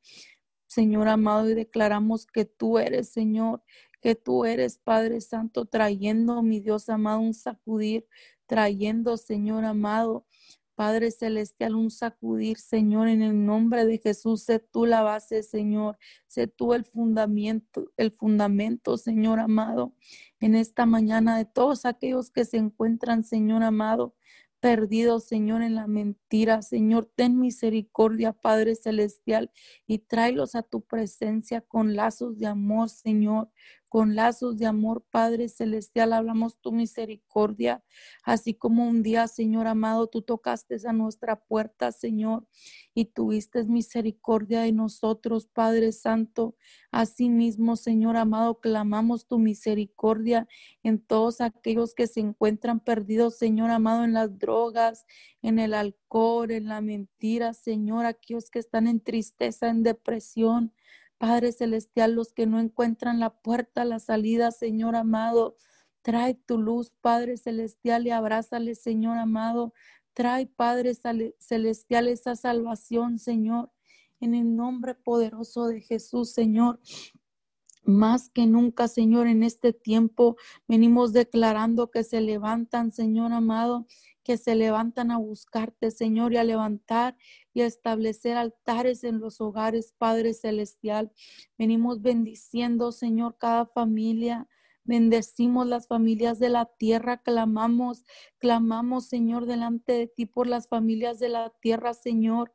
[0.68, 3.64] Señor amado, y declaramos que tú eres, Señor,
[4.02, 8.06] que tú eres, Padre Santo, trayendo, mi Dios amado, un sacudir,
[8.46, 10.26] trayendo, Señor amado,
[10.76, 14.44] Padre Celestial, un sacudir, Señor, en el nombre de Jesús.
[14.44, 15.98] Sé tú la base, Señor.
[16.28, 19.94] Sé tú el fundamento, el fundamento, Señor amado,
[20.40, 24.16] en esta mañana de todos aquellos que se encuentran, Señor amado,
[24.60, 26.62] perdidos, Señor, en la mentira.
[26.62, 29.52] Señor, ten misericordia, Padre Celestial,
[29.88, 33.50] y tráelos a tu presencia con lazos de amor, Señor,
[33.90, 37.84] con lazos de amor, Padre Celestial, hablamos tu misericordia,
[38.24, 42.48] así como un día, Señor amado, tú tocaste a nuestra puerta, Señor,
[42.94, 46.56] y tuviste misericordia de nosotros, Padre Santo.
[46.92, 50.48] Asimismo, Señor amado, clamamos tu misericordia
[50.84, 55.06] en todos aquellos que se encuentran perdidos, Señor amado, en las drogas,
[55.42, 60.74] en el alcohol, en la mentira, Señor, aquellos que están en tristeza, en depresión.
[61.18, 65.56] Padre Celestial, los que no encuentran la puerta, la salida, Señor amado,
[66.02, 69.74] trae tu luz, Padre Celestial, y abrázale, Señor amado.
[70.14, 70.94] Trae, Padre
[71.40, 73.72] Celestial, esa salvación, Señor,
[74.20, 76.80] en el nombre poderoso de Jesús, Señor.
[77.84, 83.86] Más que nunca, Señor, en este tiempo venimos declarando que se levantan, Señor amado,
[84.26, 87.16] que se levantan a buscarte, Señor, y a levantar
[87.54, 91.12] y a establecer altares en los hogares, Padre Celestial.
[91.60, 94.50] Venimos bendiciendo, Señor, cada familia.
[94.84, 98.04] Bendecimos las familias de la tierra, clamamos,
[98.40, 102.52] clamamos, Señor, delante de ti por las familias de la tierra, Señor.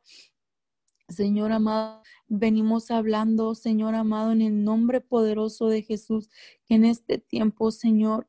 [1.09, 6.31] Señor amado, venimos hablando, Señor amado, en el nombre poderoso de Jesús,
[6.67, 8.29] que en este tiempo, Señor,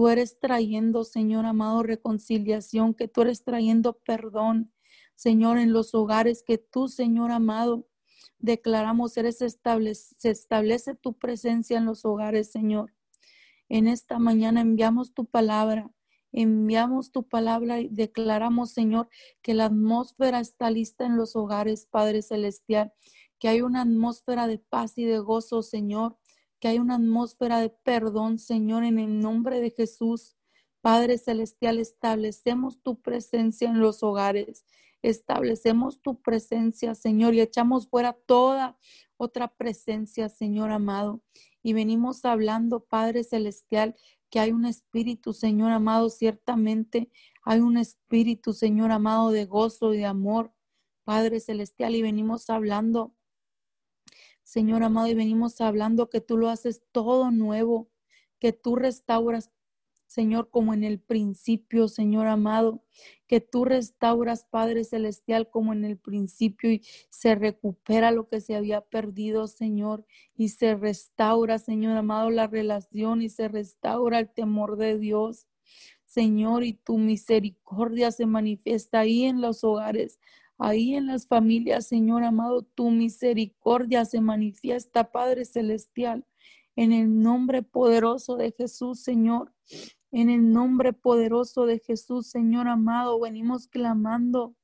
[0.00, 4.72] tú eres trayendo, Señor amado, reconciliación, que tú eres trayendo perdón,
[5.14, 7.86] Señor, en los hogares, que tú, Señor amado,
[8.38, 12.94] declaramos, eres establece, se establece tu presencia en los hogares, Señor.
[13.68, 15.90] En esta mañana enviamos tu palabra,
[16.32, 19.10] enviamos tu palabra y declaramos, Señor,
[19.42, 22.94] que la atmósfera está lista en los hogares, Padre Celestial,
[23.38, 26.16] que hay una atmósfera de paz y de gozo, Señor,
[26.60, 30.36] que hay una atmósfera de perdón, Señor, en el nombre de Jesús.
[30.82, 34.64] Padre Celestial, establecemos tu presencia en los hogares,
[35.02, 38.78] establecemos tu presencia, Señor, y echamos fuera toda
[39.16, 41.22] otra presencia, Señor amado.
[41.62, 43.96] Y venimos hablando, Padre Celestial,
[44.30, 47.10] que hay un espíritu, Señor amado, ciertamente
[47.42, 50.54] hay un espíritu, Señor amado, de gozo y de amor,
[51.04, 53.14] Padre Celestial, y venimos hablando
[54.42, 57.90] Señor amado, y venimos hablando que tú lo haces todo nuevo,
[58.38, 59.50] que tú restauras,
[60.06, 62.82] Señor, como en el principio, Señor amado,
[63.28, 68.56] que tú restauras, Padre Celestial, como en el principio y se recupera lo que se
[68.56, 74.76] había perdido, Señor, y se restaura, Señor amado, la relación y se restaura el temor
[74.76, 75.46] de Dios.
[76.06, 80.18] Señor, y tu misericordia se manifiesta ahí en los hogares,
[80.62, 86.26] Ahí en las familias, Señor amado, tu misericordia se manifiesta, Padre Celestial,
[86.76, 89.54] en el nombre poderoso de Jesús, Señor.
[90.12, 94.54] En el nombre poderoso de Jesús, Señor amado, venimos clamando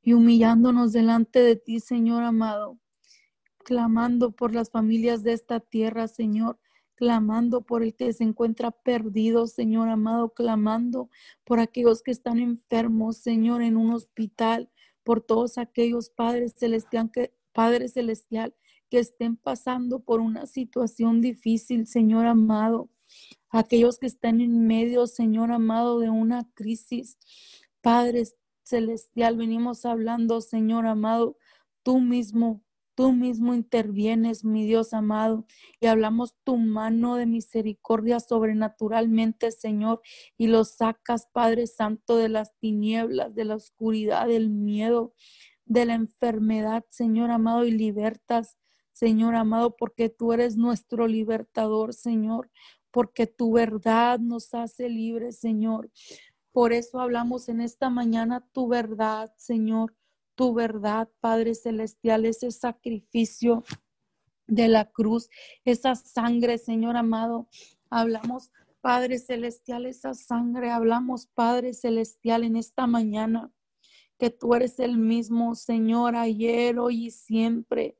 [0.00, 2.78] y humillándonos delante de ti, Señor amado,
[3.64, 6.60] clamando por las familias de esta tierra, Señor
[7.02, 11.10] clamando por el que se encuentra perdido, Señor amado, clamando
[11.42, 14.70] por aquellos que están enfermos, Señor, en un hospital,
[15.02, 18.54] por todos aquellos padres celestial que, Padre celestial
[18.88, 22.88] que estén pasando por una situación difícil, Señor amado,
[23.50, 27.18] aquellos que están en medio, Señor amado, de una crisis.
[27.80, 28.28] Padre
[28.62, 31.36] celestial, venimos hablando, Señor amado,
[31.82, 32.62] tú mismo
[32.94, 35.46] Tú mismo intervienes, mi Dios amado,
[35.80, 40.02] y hablamos tu mano de misericordia sobrenaturalmente, Señor,
[40.36, 45.14] y lo sacas, Padre Santo, de las tinieblas, de la oscuridad, del miedo,
[45.64, 48.58] de la enfermedad, Señor amado, y libertas,
[48.92, 52.50] Señor amado, porque tú eres nuestro libertador, Señor,
[52.90, 55.90] porque tu verdad nos hace libres, Señor.
[56.52, 59.94] Por eso hablamos en esta mañana tu verdad, Señor
[60.34, 63.64] tu verdad, Padre Celestial, ese sacrificio
[64.46, 65.28] de la cruz,
[65.64, 67.48] esa sangre, Señor amado.
[67.90, 73.52] Hablamos, Padre Celestial, esa sangre, hablamos, Padre Celestial, en esta mañana,
[74.18, 77.96] que tú eres el mismo, Señor, ayer, hoy y siempre.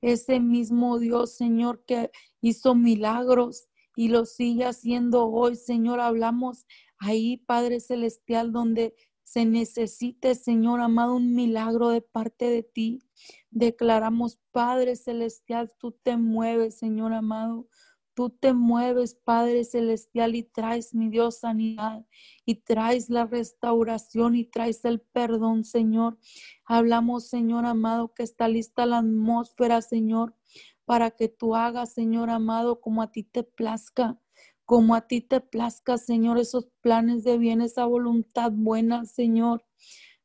[0.00, 6.00] Ese mismo Dios, Señor, que hizo milagros y lo sigue haciendo hoy, Señor.
[6.00, 6.66] Hablamos
[6.98, 13.02] ahí, Padre Celestial, donde se necesite, Señor amado, un milagro de parte de ti.
[13.50, 17.66] Declaramos, Padre Celestial, tú te mueves, Señor amado.
[18.12, 22.06] Tú te mueves, Padre Celestial, y traes, mi Dios, sanidad,
[22.44, 26.18] y traes la restauración, y traes el perdón, Señor.
[26.64, 30.36] Hablamos, Señor amado, que está lista la atmósfera, Señor,
[30.84, 34.20] para que tú hagas, Señor amado, como a ti te plazca
[34.64, 39.64] como a ti te plazca, Señor, esos planes de bien, esa voluntad buena, Señor.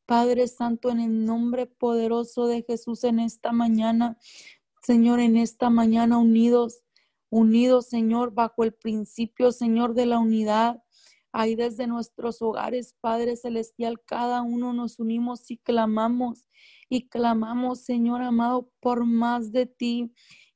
[0.05, 4.17] Padre Santo, en el nombre poderoso de Jesús en esta mañana,
[4.81, 6.81] Señor, en esta mañana unidos,
[7.29, 10.81] unidos, Señor, bajo el principio, Señor, de la unidad.
[11.31, 16.47] Ahí desde nuestros hogares, Padre Celestial, cada uno nos unimos y clamamos
[16.89, 20.11] y clamamos, Señor amado, por más de ti.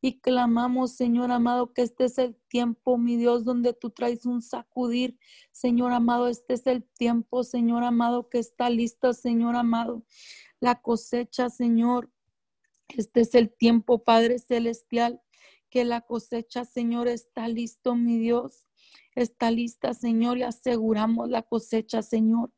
[0.06, 4.42] Y clamamos, Señor amado, que este es el tiempo, mi Dios, donde tú traes un
[4.42, 5.18] sacudir.
[5.54, 10.04] Señor amado, este es el tiempo, Señor amado, que está listo, Señor amado.
[10.60, 12.12] La cosecha, Señor.
[12.90, 15.22] Este es el tiempo, Padre Celestial,
[15.70, 18.68] que la cosecha, Señor, está listo, mi Dios.
[19.16, 22.52] Está lista, Señor, y aseguramos la cosecha, Señor.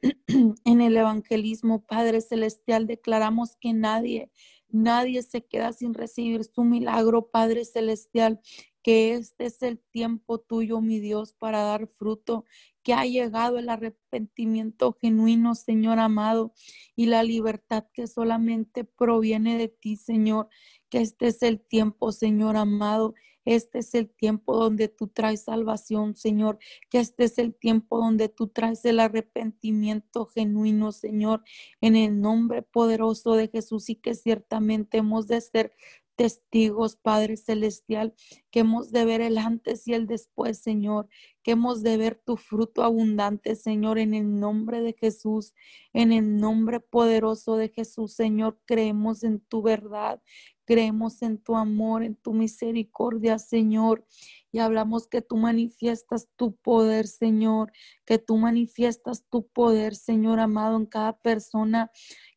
[0.64, 4.30] en el evangelismo, Padre Celestial, declaramos que nadie,
[4.70, 8.40] nadie se queda sin recibir su milagro, Padre Celestial,
[8.82, 12.44] que este es el tiempo tuyo, mi Dios, para dar fruto,
[12.82, 16.54] que ha llegado el arrepentimiento genuino, Señor amado,
[16.96, 20.48] y la libertad que solamente proviene de ti, Señor,
[20.88, 23.14] que este es el tiempo, Señor amado,
[23.54, 26.58] este es el tiempo donde tú traes salvación, Señor.
[26.90, 31.42] Que este es el tiempo donde tú traes el arrepentimiento genuino, Señor,
[31.80, 35.72] en el nombre poderoso de Jesús y que ciertamente hemos de ser
[36.18, 38.12] testigos, Padre Celestial,
[38.50, 41.08] que hemos de ver el antes y el después, Señor,
[41.44, 45.54] que hemos de ver tu fruto abundante, Señor, en el nombre de Jesús,
[45.92, 50.20] en el nombre poderoso de Jesús, Señor, creemos en tu verdad,
[50.64, 54.04] creemos en tu amor, en tu misericordia, Señor,
[54.50, 57.70] y hablamos que tú manifiestas tu poder, Señor,
[58.04, 61.92] que tú manifiestas tu poder, Señor amado, en cada persona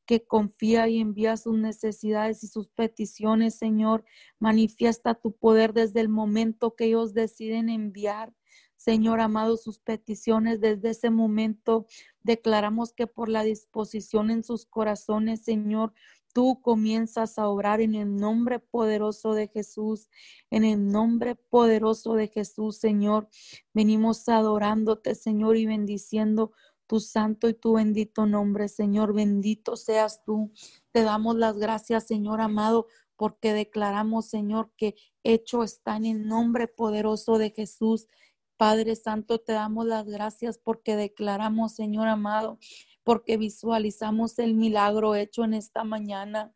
[0.06, 4.04] que confía y envía sus necesidades y sus peticiones, Señor.
[4.40, 8.34] Manifiesta tu poder desde el momento que ellos deciden enviar.
[8.76, 11.86] Señor amado, sus peticiones desde ese momento.
[12.24, 15.94] Declaramos que por la disposición en sus corazones, Señor,
[16.34, 20.10] tú comienzas a obrar en el nombre poderoso de Jesús,
[20.50, 23.30] en el nombre poderoso de Jesús, Señor.
[23.74, 26.52] Venimos adorándote, Señor, y bendiciendo
[26.92, 29.14] tu santo y tu bendito nombre, Señor.
[29.14, 30.52] Bendito seas tú.
[30.92, 36.68] Te damos las gracias, Señor amado, porque declaramos, Señor, que hecho está en el nombre
[36.68, 38.10] poderoso de Jesús.
[38.58, 42.60] Padre Santo, te damos las gracias porque declaramos, Señor amado,
[43.06, 46.54] porque visualizamos el milagro hecho en esta mañana.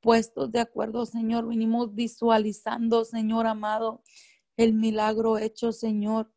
[0.00, 4.02] Puestos de acuerdo, Señor, venimos visualizando, Señor amado,
[4.56, 6.32] el milagro hecho, Señor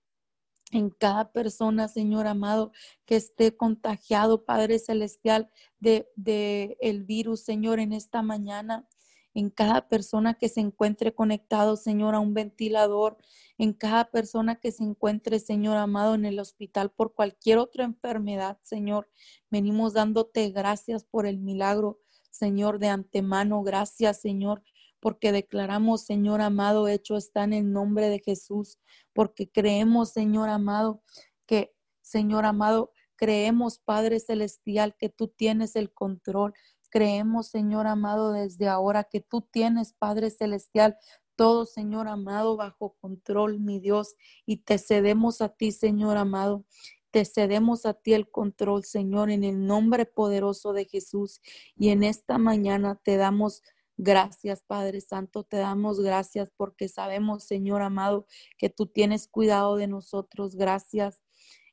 [0.72, 2.72] en cada persona, Señor amado,
[3.05, 5.49] que esté contagiado, Padre Celestial,
[5.80, 8.88] de, de, el virus, Señor, en esta mañana.
[9.34, 13.18] En cada persona que se encuentre conectado, Señor, a un ventilador,
[13.59, 18.57] en cada persona que se encuentre, Señor amado, en el hospital por cualquier otra enfermedad,
[18.63, 19.07] Señor.
[19.51, 21.99] Venimos dándote gracias por el milagro,
[22.32, 23.61] Señor, de antemano.
[23.61, 24.63] Gracias, Señor,
[24.99, 28.79] porque declaramos, Señor amado, hecho está en el nombre de Jesús,
[29.13, 31.01] porque creemos, Señor amado,
[31.45, 36.53] que, Señor amado, creemos, Padre Celestial, que tú tienes el control.
[36.89, 40.97] Creemos, Señor amado, desde ahora que tú tienes, Padre Celestial,
[41.35, 46.65] todo, Señor amado, bajo control, mi Dios, y te cedemos a ti, Señor amado.
[47.11, 51.41] Te cedemos a ti el control, Señor, en el nombre poderoso de Jesús.
[51.75, 53.63] Y en esta mañana te damos
[53.97, 58.27] Gracias, Padre Santo, te damos gracias porque sabemos, Señor amado,
[58.59, 60.55] que tú tienes cuidado de nosotros.
[60.55, 61.23] Gracias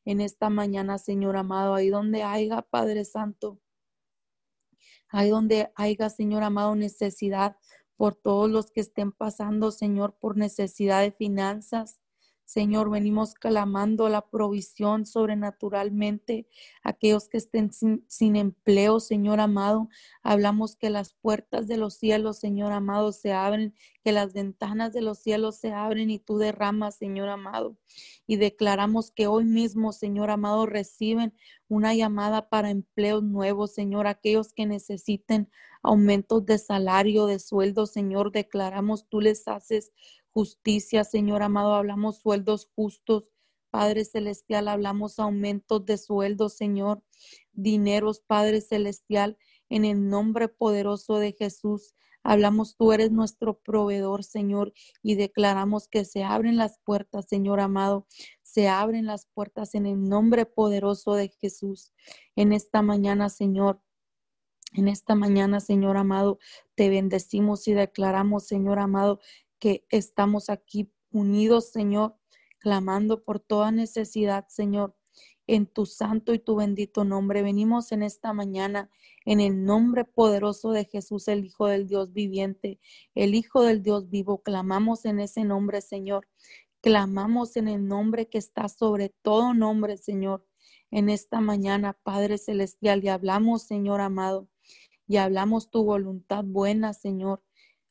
[0.07, 3.61] en esta mañana, Señor amado, ahí donde haya, Padre Santo,
[5.09, 7.57] ahí donde haya, Señor amado, necesidad
[7.97, 12.01] por todos los que estén pasando, Señor, por necesidad de finanzas,
[12.45, 16.47] Señor, venimos clamando la provisión sobrenaturalmente.
[16.83, 19.89] Aquellos que estén sin, empleo, Señor amado,
[20.23, 23.75] hablamos que las puertas de los cielos, Señor amado, se abren,
[24.05, 27.79] que las ventanas de los cielos se abren y tú derramas, Señor amado.
[28.27, 31.35] Y declaramos que hoy mismo, Señor amado, reciben
[31.69, 34.07] una llamada para empleos nuevos, Señor.
[34.07, 35.51] Aquellos que necesiten
[35.83, 39.93] aumentos de salario, de sueldo, Señor, declaramos, tú les haces
[40.35, 43.31] justicia, Señor amado, hablamos sueldos justos.
[43.71, 47.03] Padre Celestial, hablamos aumentos de sueldos, Señor,
[47.53, 49.37] dineros, Padre Celestial,
[49.69, 51.95] en el nombre poderoso de Jesús.
[52.23, 54.73] Hablamos, tú eres nuestro proveedor, Señor,
[55.03, 58.07] y declaramos que se abren las puertas, Señor amado.
[58.43, 61.93] Se abren las puertas en el nombre poderoso de Jesús.
[62.37, 63.81] En esta mañana, Señor,
[64.73, 66.39] en esta mañana, Señor amado,
[66.75, 69.21] te bendecimos y declaramos, Señor amado,
[69.65, 72.19] que estamos aquí unidos, Señor,
[72.59, 74.95] clamando por toda necesidad, Señor.
[75.47, 77.43] en tu santo y tu bendito nombre.
[77.43, 78.91] Venimos en esta mañana
[79.25, 82.79] en el nombre poderoso de Jesús, el Hijo del Dios viviente,
[83.15, 84.43] el Hijo del Dios vivo.
[84.43, 86.29] Clamamos en ese nombre, Señor.
[86.83, 90.47] Clamamos en el nombre que está sobre todo nombre, Señor.
[90.91, 94.49] En esta mañana, Padre Celestial, y hablamos, Señor amado,
[95.07, 97.43] y hablamos tu voluntad buena, Señor.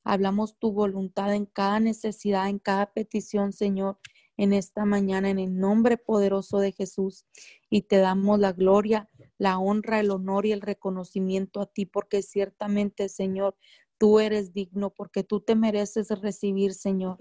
[0.03, 3.97] Hablamos tu voluntad en cada necesidad, en cada petición, Señor
[4.37, 7.25] en esta mañana en el nombre poderoso de Jesús
[7.69, 12.21] y te damos la gloria, la honra, el honor y el reconocimiento a ti porque
[12.21, 13.55] ciertamente, Señor,
[13.97, 17.17] tú eres digno porque tú te mereces recibir, Señor.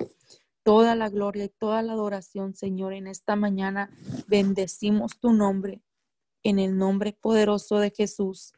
[0.64, 3.90] Toda la gloria y toda la adoración, Señor, en esta mañana
[4.28, 5.82] bendecimos tu nombre
[6.44, 8.52] en el nombre poderoso de Jesús.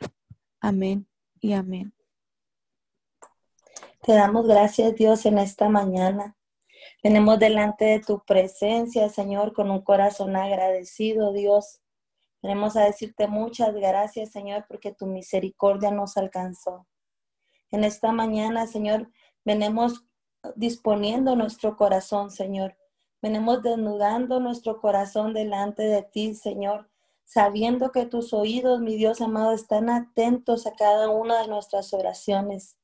[0.61, 1.07] Amén
[1.41, 1.94] y amén.
[4.05, 6.37] Te damos gracias, Dios, en esta mañana.
[7.03, 11.81] Venimos delante de tu presencia, Señor, con un corazón agradecido, Dios.
[12.43, 16.87] Venimos a decirte muchas gracias, Señor, porque tu misericordia nos alcanzó.
[17.71, 19.11] En esta mañana, Señor,
[19.43, 20.05] venimos
[20.55, 22.77] disponiendo nuestro corazón, Señor.
[23.23, 26.91] Venimos desnudando nuestro corazón delante de ti, Señor,
[27.25, 32.77] sabiendo que tus oídos, mi Dios amado, están atentos a cada una de nuestras oraciones.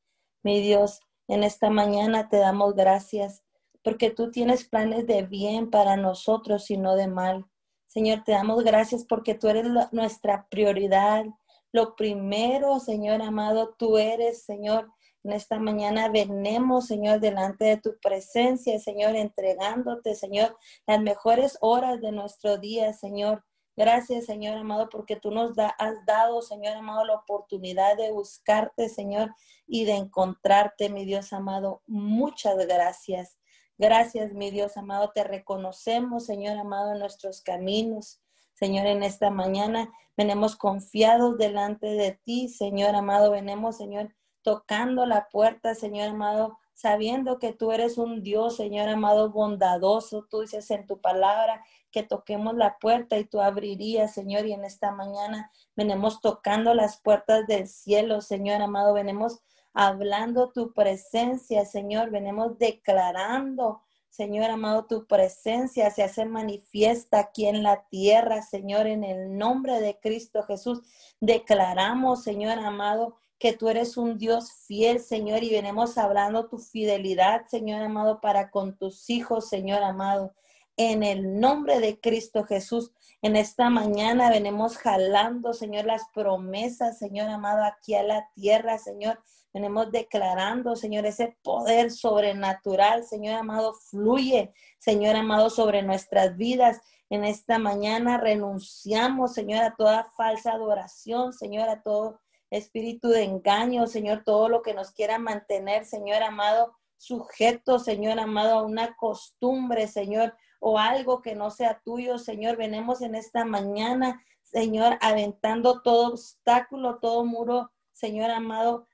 [0.43, 3.43] Mi Dios, en esta mañana te damos gracias
[3.83, 7.47] porque tú tienes planes de bien para nosotros y no de mal.
[7.87, 11.25] Señor, te damos gracias porque tú eres nuestra prioridad.
[11.73, 14.91] Lo primero, Señor amado, tú eres, Señor.
[15.23, 20.57] En esta mañana venemos, Señor, delante de tu presencia, Señor, entregándote, Señor,
[20.87, 23.45] las mejores horas de nuestro día, Señor.
[23.77, 29.35] Gracias, Señor amado, porque tú nos has dado, Señor amado, la oportunidad de buscarte, Señor,
[29.67, 31.83] y de encontrarte, mi Dios amado.
[31.87, 33.39] Muchas gracias.
[33.79, 38.21] Gracias, mi Dios amado, te reconocemos, Señor amado, en nuestros caminos.
[38.53, 45.29] Señor, en esta mañana venimos confiados delante de ti, Señor amado, venimos, Señor, tocando la
[45.29, 50.27] puerta, Señor amado, sabiendo que tú eres un Dios, Señor amado, bondadoso.
[50.31, 54.65] Tú dices en tu palabra que toquemos la puerta y tú abrirías, Señor, y en
[54.65, 59.41] esta mañana venimos tocando las puertas del cielo, Señor amado, venimos
[59.73, 62.11] hablando tu presencia, Señor.
[62.11, 69.05] Venimos declarando, Señor amado, tu presencia se hace manifiesta aquí en la tierra, Señor, en
[69.05, 70.83] el nombre de Cristo Jesús.
[71.21, 77.47] Declaramos, Señor amado, que tú eres un Dios fiel, Señor, y venimos hablando tu fidelidad,
[77.47, 80.35] Señor amado, para con tus hijos, Señor amado.
[80.83, 87.29] En el nombre de Cristo Jesús, en esta mañana venimos jalando, Señor, las promesas, Señor
[87.29, 89.23] amado, aquí a la tierra, Señor.
[89.53, 96.81] Venimos declarando, Señor, ese poder sobrenatural, Señor amado, fluye, Señor amado, sobre nuestras vidas.
[97.11, 103.87] En esta mañana renunciamos, Señor, a toda falsa adoración, Señor, a todo espíritu de engaño,
[103.87, 109.89] Señor, todo lo que nos quiera mantener, Señor amado, sujeto, Señor amado, a una costumbre,
[109.89, 112.59] Señor, o algo que no sea tuyo, Señor.
[112.59, 118.87] Venemos en esta mañana, Señor, aventando todo obstáculo, todo muro, Señor amado,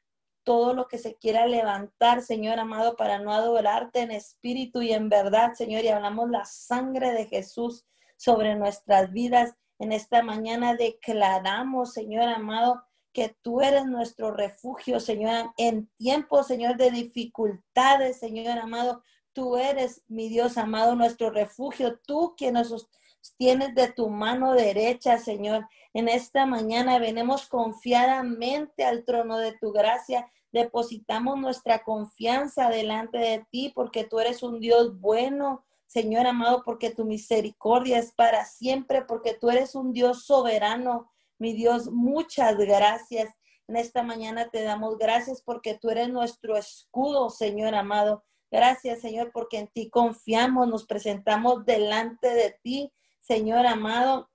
[0.45, 5.09] todo lo que se quiera levantar, Señor amado, para no adorarte en espíritu y en
[5.09, 7.85] verdad, Señor, y hablamos la sangre de Jesús
[8.17, 9.57] sobre nuestras vidas.
[9.81, 12.85] En esta mañana declaramos, Señor amado,
[13.17, 19.03] que tú eres nuestro refugio, Señor, en tiempos, Señor, de dificultades, Señor amado.
[19.33, 22.91] Tú eres, mi Dios amado, nuestro refugio, tú quien nos
[23.39, 25.67] tienes de tu mano derecha, Señor.
[25.95, 30.31] En esta mañana venimos confiadamente al trono de tu gracia.
[30.53, 36.91] Depositamos nuestra confianza delante de ti porque tú eres un Dios bueno, Señor amado, porque
[36.91, 41.11] tu misericordia es para siempre, porque tú eres un Dios soberano.
[41.39, 43.33] Mi Dios, muchas gracias.
[43.69, 48.25] En esta mañana te damos gracias porque tú eres nuestro escudo, Señor amado.
[48.51, 52.93] Gracias, Señor, porque en ti confiamos, nos presentamos delante de ti
[53.27, 54.31] Señor amado,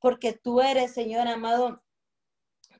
[0.00, 1.82] porque tú eres, Señor amado,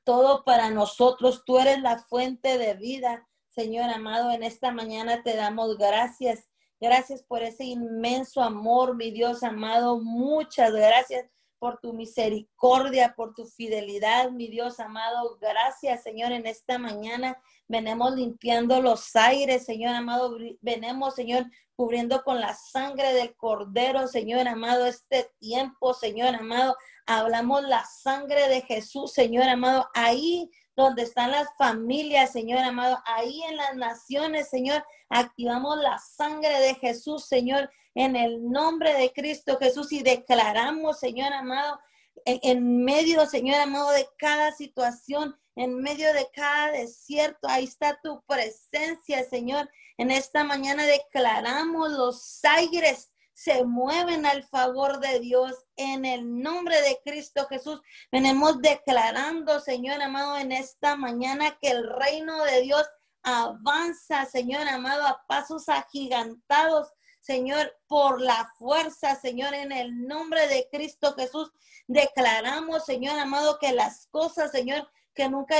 [0.04, 1.42] todo para nosotros.
[1.44, 4.30] Tú eres la fuente de vida, Señor amado.
[4.30, 6.48] En esta mañana te damos gracias.
[6.80, 9.98] Gracias por ese inmenso amor, mi Dios amado.
[9.98, 11.26] Muchas gracias
[11.58, 15.38] por tu misericordia, por tu fidelidad, mi Dios amado.
[15.40, 17.40] Gracias, Señor, en esta mañana.
[17.68, 20.36] Venemos limpiando los aires, Señor amado.
[20.60, 26.76] Venemos, Señor, cubriendo con la sangre del Cordero, Señor amado, este tiempo, Señor amado.
[27.06, 33.42] Hablamos la sangre de Jesús, Señor amado, ahí donde están las familias, Señor amado, ahí
[33.44, 39.56] en las naciones, Señor, activamos la sangre de Jesús, Señor, en el nombre de Cristo
[39.58, 41.80] Jesús y declaramos, Señor amado,
[42.26, 47.48] en, medio, Señor amado, de cada situación, en medio de cada desierto.
[47.48, 49.70] Ahí está tu presencia, Señor.
[49.96, 56.80] En esta mañana declaramos los aires se mueven al favor de Dios en el nombre
[56.80, 57.82] de Cristo Jesús.
[58.10, 62.88] Venimos declarando, Señor amado, en esta mañana que el reino de Dios
[63.22, 66.88] avanza, Señor amado, a pasos agigantados.
[67.20, 71.52] Señor, por la fuerza, Señor, en el nombre de Cristo Jesús,
[71.86, 75.56] declaramos, Señor amado, que las cosas, Señor, que nunca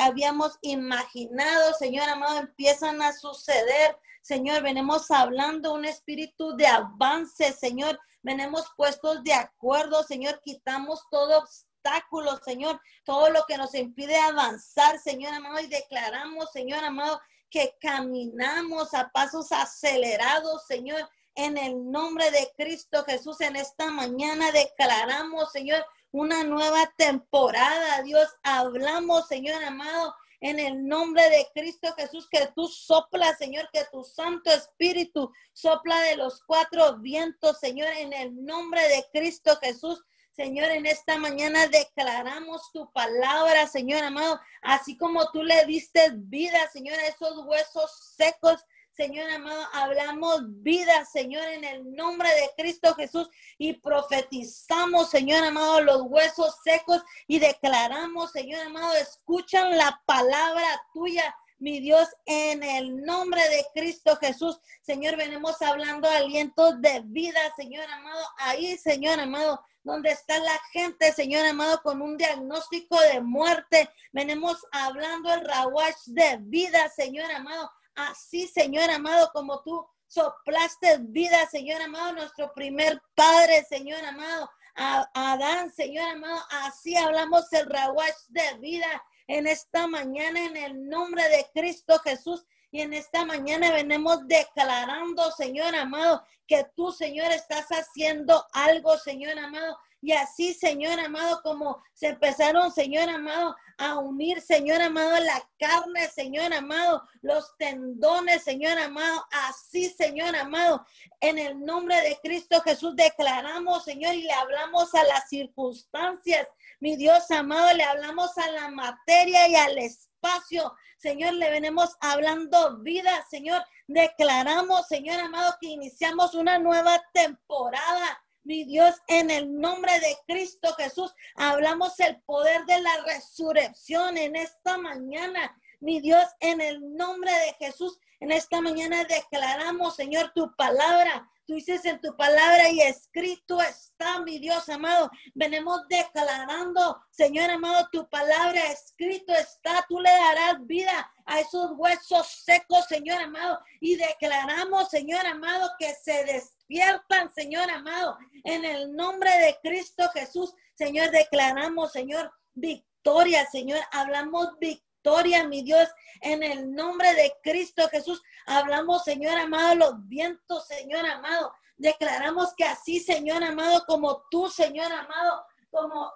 [0.00, 3.96] habíamos imaginado, Señor amado, empiezan a suceder.
[4.22, 7.98] Señor, venimos hablando un espíritu de avance, Señor.
[8.22, 10.40] Venimos puestos de acuerdo, Señor.
[10.42, 12.80] Quitamos todo obstáculo, Señor.
[13.04, 15.60] Todo lo que nos impide avanzar, Señor amado.
[15.60, 21.08] Y declaramos, Señor amado, que caminamos a pasos acelerados, Señor.
[21.34, 28.02] En el nombre de Cristo Jesús, en esta mañana declaramos, Señor, una nueva temporada.
[28.02, 33.84] Dios, hablamos, Señor amado, en el nombre de Cristo Jesús, que tú soplas, Señor, que
[33.92, 40.02] tu Santo Espíritu sopla de los cuatro vientos, Señor, en el nombre de Cristo Jesús.
[40.32, 46.58] Señor, en esta mañana declaramos tu palabra, Señor amado, así como tú le diste vida,
[46.72, 48.64] Señor, a esos huesos secos.
[49.00, 55.80] Señor amado, hablamos vida, Señor, en el nombre de Cristo Jesús y profetizamos, Señor amado,
[55.80, 61.34] los huesos secos y declaramos, Señor amado, escuchan la palabra tuya.
[61.58, 67.86] Mi Dios, en el nombre de Cristo Jesús, Señor, venimos hablando alientos de vida, Señor
[67.90, 68.22] amado.
[68.36, 73.88] Ahí, Señor amado, donde está la gente, Señor amado, con un diagnóstico de muerte.
[74.12, 77.70] Venimos hablando el rawash de vida, Señor amado.
[78.08, 85.08] Así, Señor amado, como tú soplaste vida, Señor amado, nuestro primer Padre, Señor amado, a,
[85.14, 91.22] Adán, Señor amado, así hablamos el rawash de vida en esta mañana en el nombre
[91.28, 92.44] de Cristo Jesús.
[92.72, 99.38] Y en esta mañana venimos declarando, Señor amado, que tú, Señor, estás haciendo algo, Señor
[99.38, 105.46] amado, y así, Señor amado, como se empezaron, Señor amado, a unir, Señor amado, la
[105.58, 110.86] carne, Señor amado, los tendones, Señor amado, así, Señor amado,
[111.20, 116.46] en el nombre de Cristo Jesús declaramos, Señor, y le hablamos a las circunstancias,
[116.78, 122.78] mi Dios amado, le hablamos a la materia y al espacio, Señor, le venimos hablando
[122.78, 128.18] vida, Señor, declaramos, Señor amado, que iniciamos una nueva temporada
[128.50, 134.34] mi Dios, en el nombre de Cristo Jesús, hablamos el poder de la resurrección en
[134.34, 135.56] esta mañana.
[135.78, 141.30] Mi Dios, en el nombre de Jesús, en esta mañana declaramos, Señor, tu palabra.
[141.50, 145.10] Tú dices en tu palabra y escrito está, mi Dios amado.
[145.34, 149.84] Venimos declarando, Señor amado, tu palabra escrito está.
[149.88, 153.58] Tú le darás vida a esos huesos secos, Señor amado.
[153.80, 158.16] Y declaramos, Señor amado, que se despiertan, Señor amado.
[158.44, 163.80] En el nombre de Cristo Jesús, Señor, declaramos, Señor, victoria, Señor.
[163.90, 165.88] Hablamos victoria victoria, mi Dios,
[166.20, 168.22] en el nombre de Cristo Jesús.
[168.46, 171.52] Hablamos, Señor amado, los vientos, Señor amado.
[171.78, 176.12] Declaramos que así, Señor amado, como tú, Señor amado, como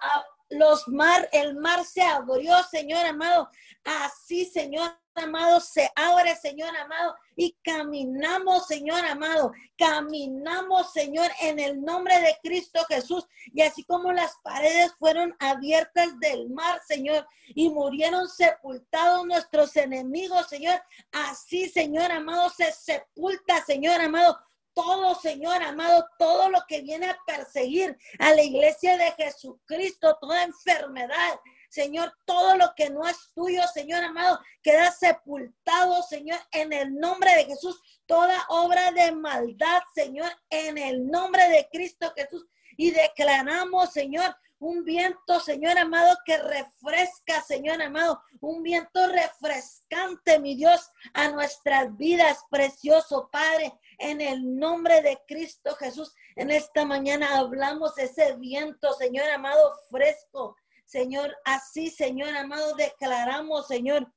[0.49, 3.49] los mar, el mar se abrió, Señor amado.
[3.83, 11.81] Así, Señor amado, se abre, Señor amado, y caminamos, Señor amado, caminamos, Señor, en el
[11.81, 13.25] nombre de Cristo Jesús.
[13.53, 20.47] Y así como las paredes fueron abiertas del mar, Señor, y murieron sepultados nuestros enemigos,
[20.49, 20.81] Señor,
[21.11, 24.37] así, Señor amado, se sepulta, Señor amado,
[24.75, 30.43] todo, Señor amado, todo lo que viene a perseguir a la iglesia de Jesucristo, toda
[30.43, 36.95] enfermedad, Señor, todo lo que no es tuyo, Señor amado, queda sepultado, Señor, en el
[36.95, 37.81] nombre de Jesús.
[38.05, 42.45] Toda obra de maldad, Señor, en el nombre de Cristo Jesús.
[42.77, 50.55] Y declaramos, Señor, un viento, Señor amado, que refresca, Señor amado, un viento refrescante, mi
[50.55, 56.13] Dios, a nuestras vidas, precioso Padre, en el nombre de Cristo Jesús.
[56.35, 64.11] En esta mañana hablamos ese viento, Señor amado, fresco, Señor, así, Señor amado, declaramos, Señor,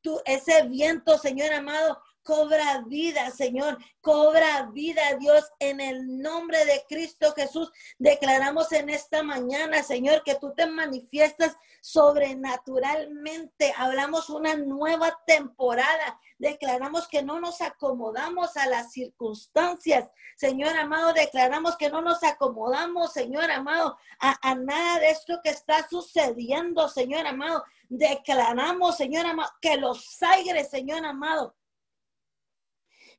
[0.00, 6.84] tú, ese viento, Señor amado, cobra vida, Señor, cobra vida, Dios, en el nombre de
[6.88, 7.70] Cristo Jesús.
[7.98, 13.72] Declaramos en esta mañana, Señor, que tú te manifiestas sobrenaturalmente.
[13.76, 16.20] Hablamos una nueva temporada.
[16.38, 20.10] Declaramos que no nos acomodamos a las circunstancias.
[20.36, 25.88] Señor amado, declaramos que no nos acomodamos, Señor amado, a, nada de esto que está
[25.88, 27.64] sucediendo, Señor amado.
[27.88, 31.54] Declaramos, Señor amado, que los aires, Señor amado,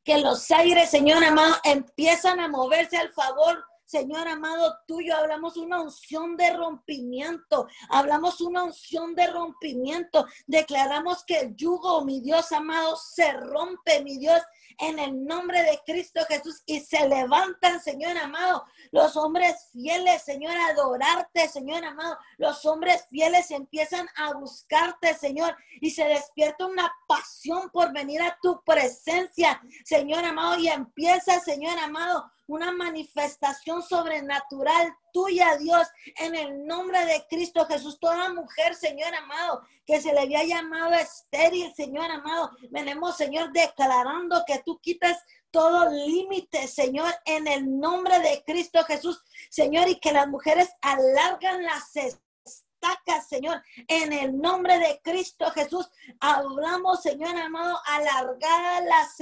[0.03, 3.63] que los aires, Señor amado, empiezan a moverse al favor.
[3.85, 11.41] Señor amado tuyo, hablamos una unción de rompimiento, hablamos una unción de rompimiento, declaramos que
[11.41, 14.41] el yugo, mi Dios amado, se rompe, mi Dios,
[14.79, 20.55] en el nombre de Cristo Jesús y se levantan, Señor amado, los hombres fieles, Señor,
[20.55, 26.91] a adorarte, Señor amado, los hombres fieles empiezan a buscarte, Señor, y se despierta una
[27.07, 34.95] pasión por venir a tu presencia, Señor amado, y empieza, Señor amado, una manifestación sobrenatural
[35.11, 35.87] tuya, Dios,
[36.17, 37.99] en el nombre de Cristo Jesús.
[37.99, 44.43] Toda mujer, Señor amado, que se le había llamado estéril, Señor amado, venimos, Señor, declarando
[44.45, 45.17] que tú quitas
[45.51, 51.63] todo límite, Señor, en el nombre de Cristo Jesús, Señor, y que las mujeres alargan
[51.63, 55.89] las estacas, Señor, en el nombre de Cristo Jesús.
[56.19, 59.19] Hablamos, Señor amado, alargar las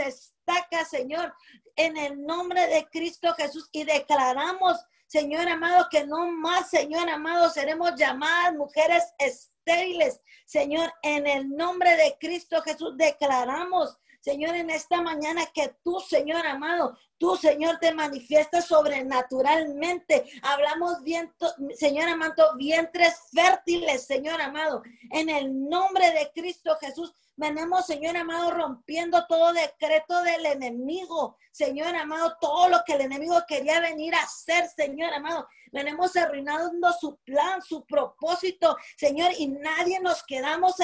[0.89, 1.33] Señor,
[1.75, 4.77] en el nombre de Cristo Jesús y declaramos,
[5.07, 10.21] Señor amado, que no más, Señor amado, seremos llamadas mujeres estériles.
[10.45, 16.45] Señor, en el nombre de Cristo Jesús declaramos, Señor, en esta mañana que tú, Señor
[16.45, 20.25] amado, tú, Señor, te manifiestas sobrenaturalmente.
[20.43, 24.83] Hablamos, viento, Señor amado, vientres fértiles, Señor amado.
[25.11, 31.37] En el nombre de Cristo Jesús, venimos, Señor amado, rompiendo todo decreto del enemigo.
[31.51, 35.47] Señor amado, todo lo que el enemigo quería venir a hacer, Señor amado.
[35.71, 40.75] Venimos arruinando su plan, su propósito, Señor, y nadie nos quedamos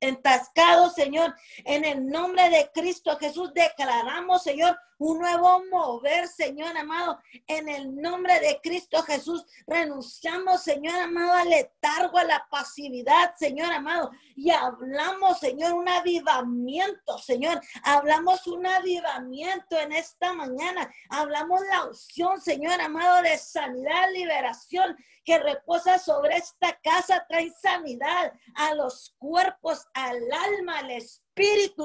[0.00, 1.34] entascados, Señor.
[1.58, 7.18] En el nombre de Cristo Jesús declaramos, Señor, un nuevo mover, Señor amado.
[7.46, 13.72] En el nombre de Cristo Jesús renunciamos, Señor amado, al letargo, a la pasividad, Señor
[13.72, 14.10] amado.
[14.36, 17.62] Y hablamos, Señor, un avivamiento, Señor.
[17.82, 20.92] Hablamos un avivamiento en esta mañana.
[21.08, 28.32] Hablamos la unción, Señor amado, de sanidad, liberación que reposa sobre esta casa trae sanidad
[28.54, 31.29] a los cuerpos, al alma, al espíritu,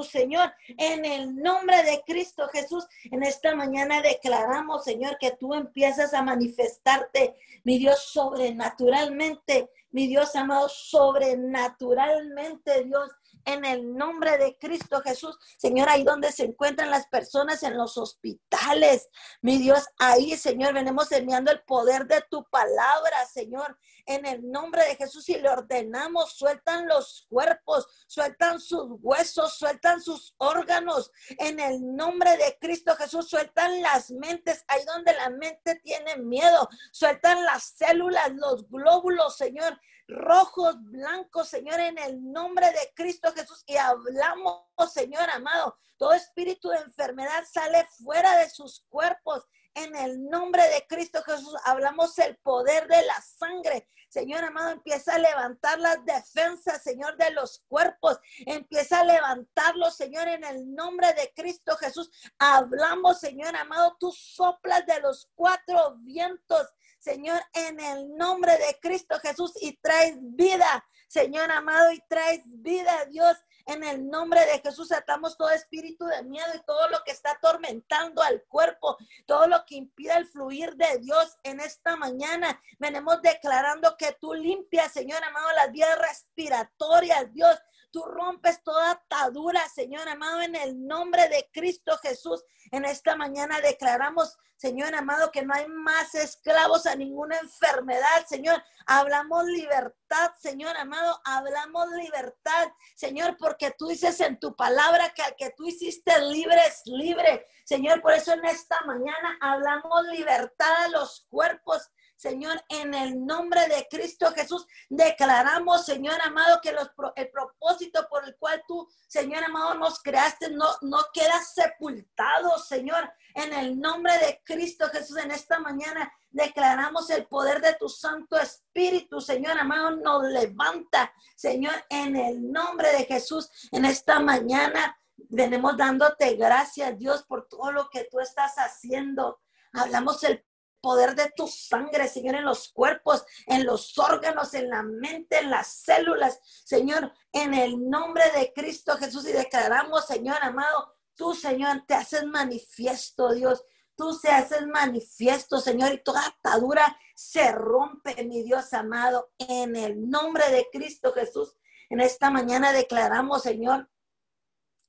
[0.03, 2.85] Señor, en el nombre de Cristo Jesús.
[3.11, 10.35] En esta mañana declaramos, Señor, que tú empiezas a manifestarte, mi Dios, sobrenaturalmente, mi Dios
[10.35, 13.09] amado, sobrenaturalmente, Dios
[13.45, 15.37] en el nombre de Cristo Jesús.
[15.57, 19.09] Señor, ahí donde se encuentran las personas en los hospitales.
[19.41, 24.83] Mi Dios, ahí, Señor, venimos enviando el poder de tu palabra, Señor, en el nombre
[24.85, 31.11] de Jesús y le ordenamos, sueltan los cuerpos, sueltan sus huesos, sueltan sus órganos.
[31.37, 36.67] En el nombre de Cristo Jesús, sueltan las mentes, ahí donde la mente tiene miedo,
[36.91, 43.63] sueltan las células, los glóbulos, Señor rojos, blancos, Señor, en el nombre de Cristo Jesús.
[43.65, 49.45] Y hablamos, Señor amado, todo espíritu de enfermedad sale fuera de sus cuerpos.
[49.73, 53.87] En el nombre de Cristo Jesús hablamos el poder de la sangre.
[54.07, 58.17] Señor amado, empieza a levantar las defensas, Señor, de los cuerpos.
[58.45, 62.09] Empieza a levantarlos, Señor, en el nombre de Cristo Jesús.
[62.39, 66.65] Hablamos, Señor amado, tú soplas de los cuatro vientos
[67.05, 73.05] Señor, en el nombre de Cristo Jesús y traes vida, Señor amado, y traes vida,
[73.05, 73.37] Dios.
[73.67, 77.33] En el nombre de Jesús atamos todo espíritu de miedo y todo lo que está
[77.33, 78.97] atormentando al cuerpo,
[79.27, 82.59] todo lo que impide el fluir de Dios en esta mañana.
[82.79, 87.55] Venimos declarando que tú limpias, Señor amado, las vías respiratorias, Dios.
[87.95, 92.43] Tú rompes toda atadura, Señor amado, en el nombre de Cristo Jesús.
[92.71, 98.61] En esta mañana declaramos, Señor amado, que no hay más esclavos a ninguna enfermedad, Señor.
[98.85, 102.67] Hablamos libertad, Señor amado, hablamos libertad,
[102.97, 107.45] Señor, porque tú dices en tu palabra que al que tú hiciste libre es libre.
[107.63, 111.89] Señor, por eso en esta mañana hablamos libertad a los cuerpos,
[112.25, 118.35] Señor, en el nombre de Cristo Jesús, declaramos, Señor amado, que el propósito por el
[118.37, 123.13] cual tú, Señor amado, nos creaste no, no queda sepultado, Señor.
[123.35, 128.37] En el nombre de Cristo Jesús, en esta mañana declaramos el poder de tu Santo
[128.37, 134.97] Espíritu, Señor amado, nos levanta, Señor, en el nombre de Jesús, en esta mañana
[135.29, 139.39] Venimos dándote gracias, Dios, por todo lo que tú estás haciendo.
[139.73, 140.45] Hablamos el
[140.85, 145.49] poder de tu sangre, Señor, en los cuerpos, en los órganos, en la mente, en
[145.49, 151.85] las células, Señor, en el nombre de Cristo Jesús y declaramos, Señor amado, tú, Señor,
[151.87, 153.65] te haces manifiesto, Dios.
[153.95, 160.07] Tú se haces manifiesto, Señor, y toda atadura se rompe, mi Dios amado, en el
[160.07, 161.57] nombre de Cristo Jesús.
[161.89, 163.89] En esta mañana declaramos, Señor,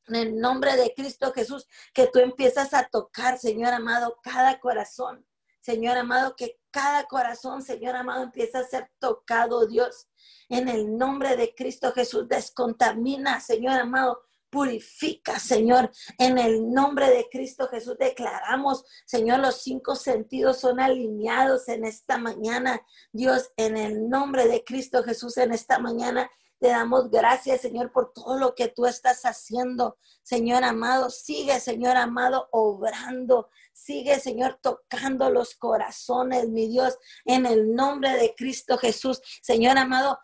[0.08, 5.26] en el nombre de Cristo Jesús, que tú empiezas a tocar, Señor amado, cada corazón.
[5.66, 10.06] Señor amado, que cada corazón, Señor amado, empieza a ser tocado, Dios.
[10.48, 15.90] En el nombre de Cristo Jesús, descontamina, Señor amado, purifica, Señor.
[16.18, 22.16] En el nombre de Cristo Jesús declaramos, Señor, los cinco sentidos son alineados en esta
[22.16, 22.80] mañana.
[23.10, 28.12] Dios, en el nombre de Cristo Jesús, en esta mañana te damos gracias, Señor, por
[28.12, 29.98] todo lo que tú estás haciendo.
[30.22, 33.50] Señor amado, sigue, Señor amado, obrando.
[33.72, 39.20] Sigue, Señor, tocando los corazones, mi Dios, en el nombre de Cristo Jesús.
[39.42, 40.18] Señor amado,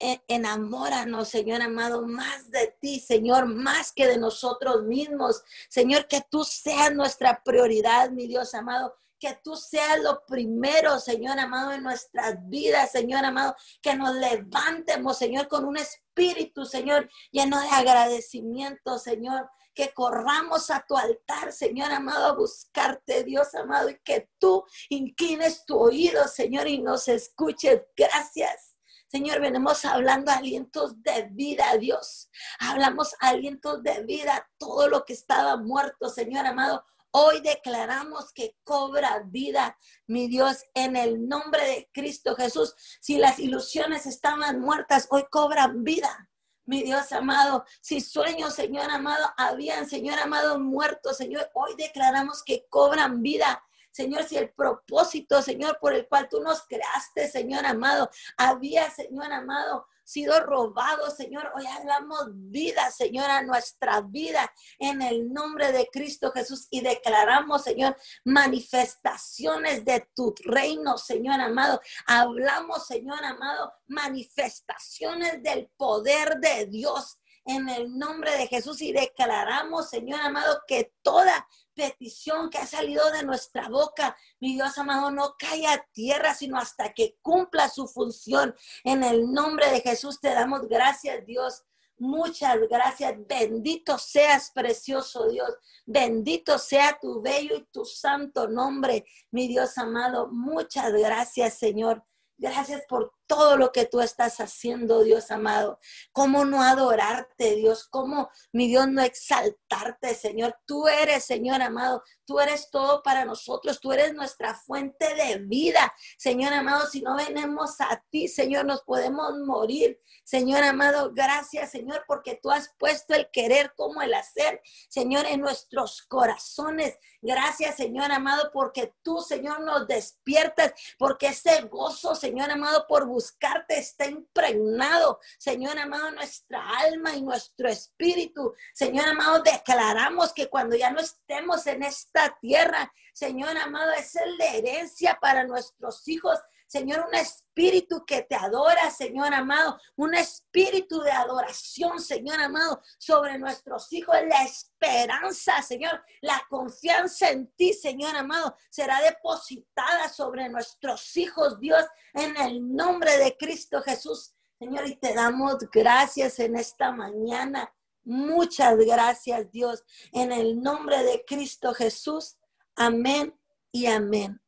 [0.00, 5.42] enamóranos, Señor amado, más de ti, Señor, más que de nosotros mismos.
[5.68, 11.38] Señor, que tú seas nuestra prioridad, mi Dios amado que tú seas lo primero, Señor
[11.38, 17.60] amado, en nuestras vidas, Señor amado, que nos levantemos, Señor, con un espíritu, Señor, lleno
[17.60, 23.98] de agradecimiento, Señor, que corramos a tu altar, Señor amado, a buscarte, Dios amado, y
[24.04, 27.82] que tú inclines tu oído, Señor, y nos escuches.
[27.96, 28.74] Gracias.
[29.10, 32.28] Señor, venimos hablando alientos de vida, Dios.
[32.58, 36.84] Hablamos alientos de vida, todo lo que estaba muerto, Señor amado.
[37.10, 42.74] Hoy declaramos que cobra vida, mi Dios, en el nombre de Cristo Jesús.
[43.00, 46.28] Si las ilusiones estaban muertas, hoy cobran vida.
[46.66, 52.66] Mi Dios amado, si sueños, Señor amado, habían, Señor amado, muertos, Señor, hoy declaramos que
[52.68, 53.64] cobran vida.
[53.90, 59.32] Señor, si el propósito, Señor, por el cual tú nos creaste, Señor amado, había, Señor
[59.32, 61.52] amado, sido robado, Señor.
[61.54, 67.62] Hoy hablamos vida, Señor, a nuestra vida en el nombre de Cristo Jesús y declaramos,
[67.62, 67.94] Señor,
[68.24, 71.80] manifestaciones de tu reino, Señor amado.
[72.06, 77.17] Hablamos, Señor amado, manifestaciones del poder de Dios
[77.48, 83.10] en el nombre de Jesús y declaramos, Señor amado, que toda petición que ha salido
[83.10, 87.88] de nuestra boca, mi Dios amado, no caiga a tierra, sino hasta que cumpla su
[87.88, 88.54] función.
[88.84, 91.64] En el nombre de Jesús te damos gracias, Dios.
[91.96, 93.14] Muchas gracias.
[93.26, 95.50] Bendito seas, precioso Dios.
[95.86, 100.28] Bendito sea tu bello y tu santo nombre, mi Dios amado.
[100.28, 102.04] Muchas gracias, Señor.
[102.36, 105.78] Gracias por todo lo que tú estás haciendo, Dios amado.
[106.12, 107.86] ¿Cómo no adorarte, Dios?
[107.88, 110.56] ¿Cómo, mi Dios, no exaltarte, Señor?
[110.66, 112.02] Tú eres, Señor amado.
[112.24, 113.80] Tú eres todo para nosotros.
[113.80, 115.92] Tú eres nuestra fuente de vida.
[116.16, 120.00] Señor amado, si no venimos a ti, Señor, nos podemos morir.
[120.24, 124.60] Señor amado, gracias, Señor, porque tú has puesto el querer como el hacer,
[124.90, 126.98] Señor, en nuestros corazones.
[127.22, 133.76] Gracias, Señor amado, porque tú, Señor, nos despiertas, porque ese gozo, Señor amado, por buscarte
[133.76, 138.54] está impregnado, Señor amado, nuestra alma y nuestro espíritu.
[138.72, 144.54] Señor amado, declaramos que cuando ya no estemos en esta tierra, Señor amado, es la
[144.54, 146.38] herencia para nuestros hijos.
[146.68, 153.38] Señor, un espíritu que te adora, Señor amado, un espíritu de adoración, Señor amado, sobre
[153.38, 161.16] nuestros hijos, la esperanza, Señor, la confianza en ti, Señor amado, será depositada sobre nuestros
[161.16, 164.34] hijos, Dios, en el nombre de Cristo Jesús.
[164.58, 167.72] Señor, y te damos gracias en esta mañana.
[168.04, 172.36] Muchas gracias, Dios, en el nombre de Cristo Jesús.
[172.76, 173.34] Amén
[173.72, 174.38] y amén.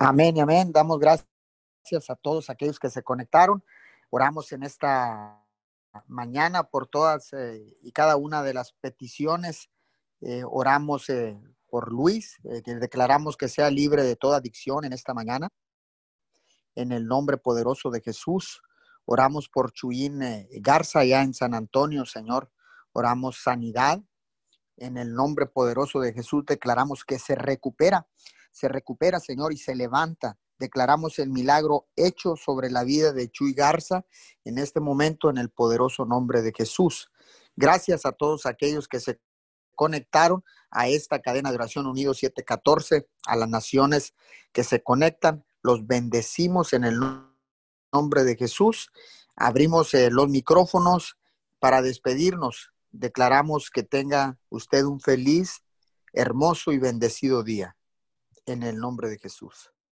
[0.00, 0.72] Amén y amén.
[0.72, 0.98] Damos
[1.90, 3.64] gracias a todos aquellos que se conectaron.
[4.10, 5.44] Oramos en esta
[6.06, 9.70] mañana por todas eh, y cada una de las peticiones.
[10.20, 11.36] Eh, oramos eh,
[11.68, 15.48] por Luis, que declaramos que sea libre de toda adicción en esta mañana.
[16.76, 18.62] En el nombre poderoso de Jesús.
[19.04, 20.20] Oramos por Chuín
[20.60, 22.52] Garza allá en San Antonio, Señor.
[22.92, 24.00] Oramos sanidad.
[24.76, 28.06] En el nombre poderoso de Jesús declaramos que se recupera,
[28.52, 33.52] se recupera, Señor, y se levanta declaramos el milagro hecho sobre la vida de Chuy
[33.52, 34.04] Garza
[34.44, 37.10] en este momento en el poderoso nombre de Jesús.
[37.56, 39.20] Gracias a todos aquellos que se
[39.74, 44.14] conectaron a esta cadena de oración Unido 714, a las naciones
[44.52, 45.44] que se conectan.
[45.62, 47.00] Los bendecimos en el
[47.92, 48.92] nombre de Jesús.
[49.34, 51.16] Abrimos eh, los micrófonos
[51.58, 55.62] para despedirnos declaramos que tenga usted un feliz,
[56.12, 57.76] hermoso y bendecido día.
[58.46, 59.70] En el nombre de Jesús.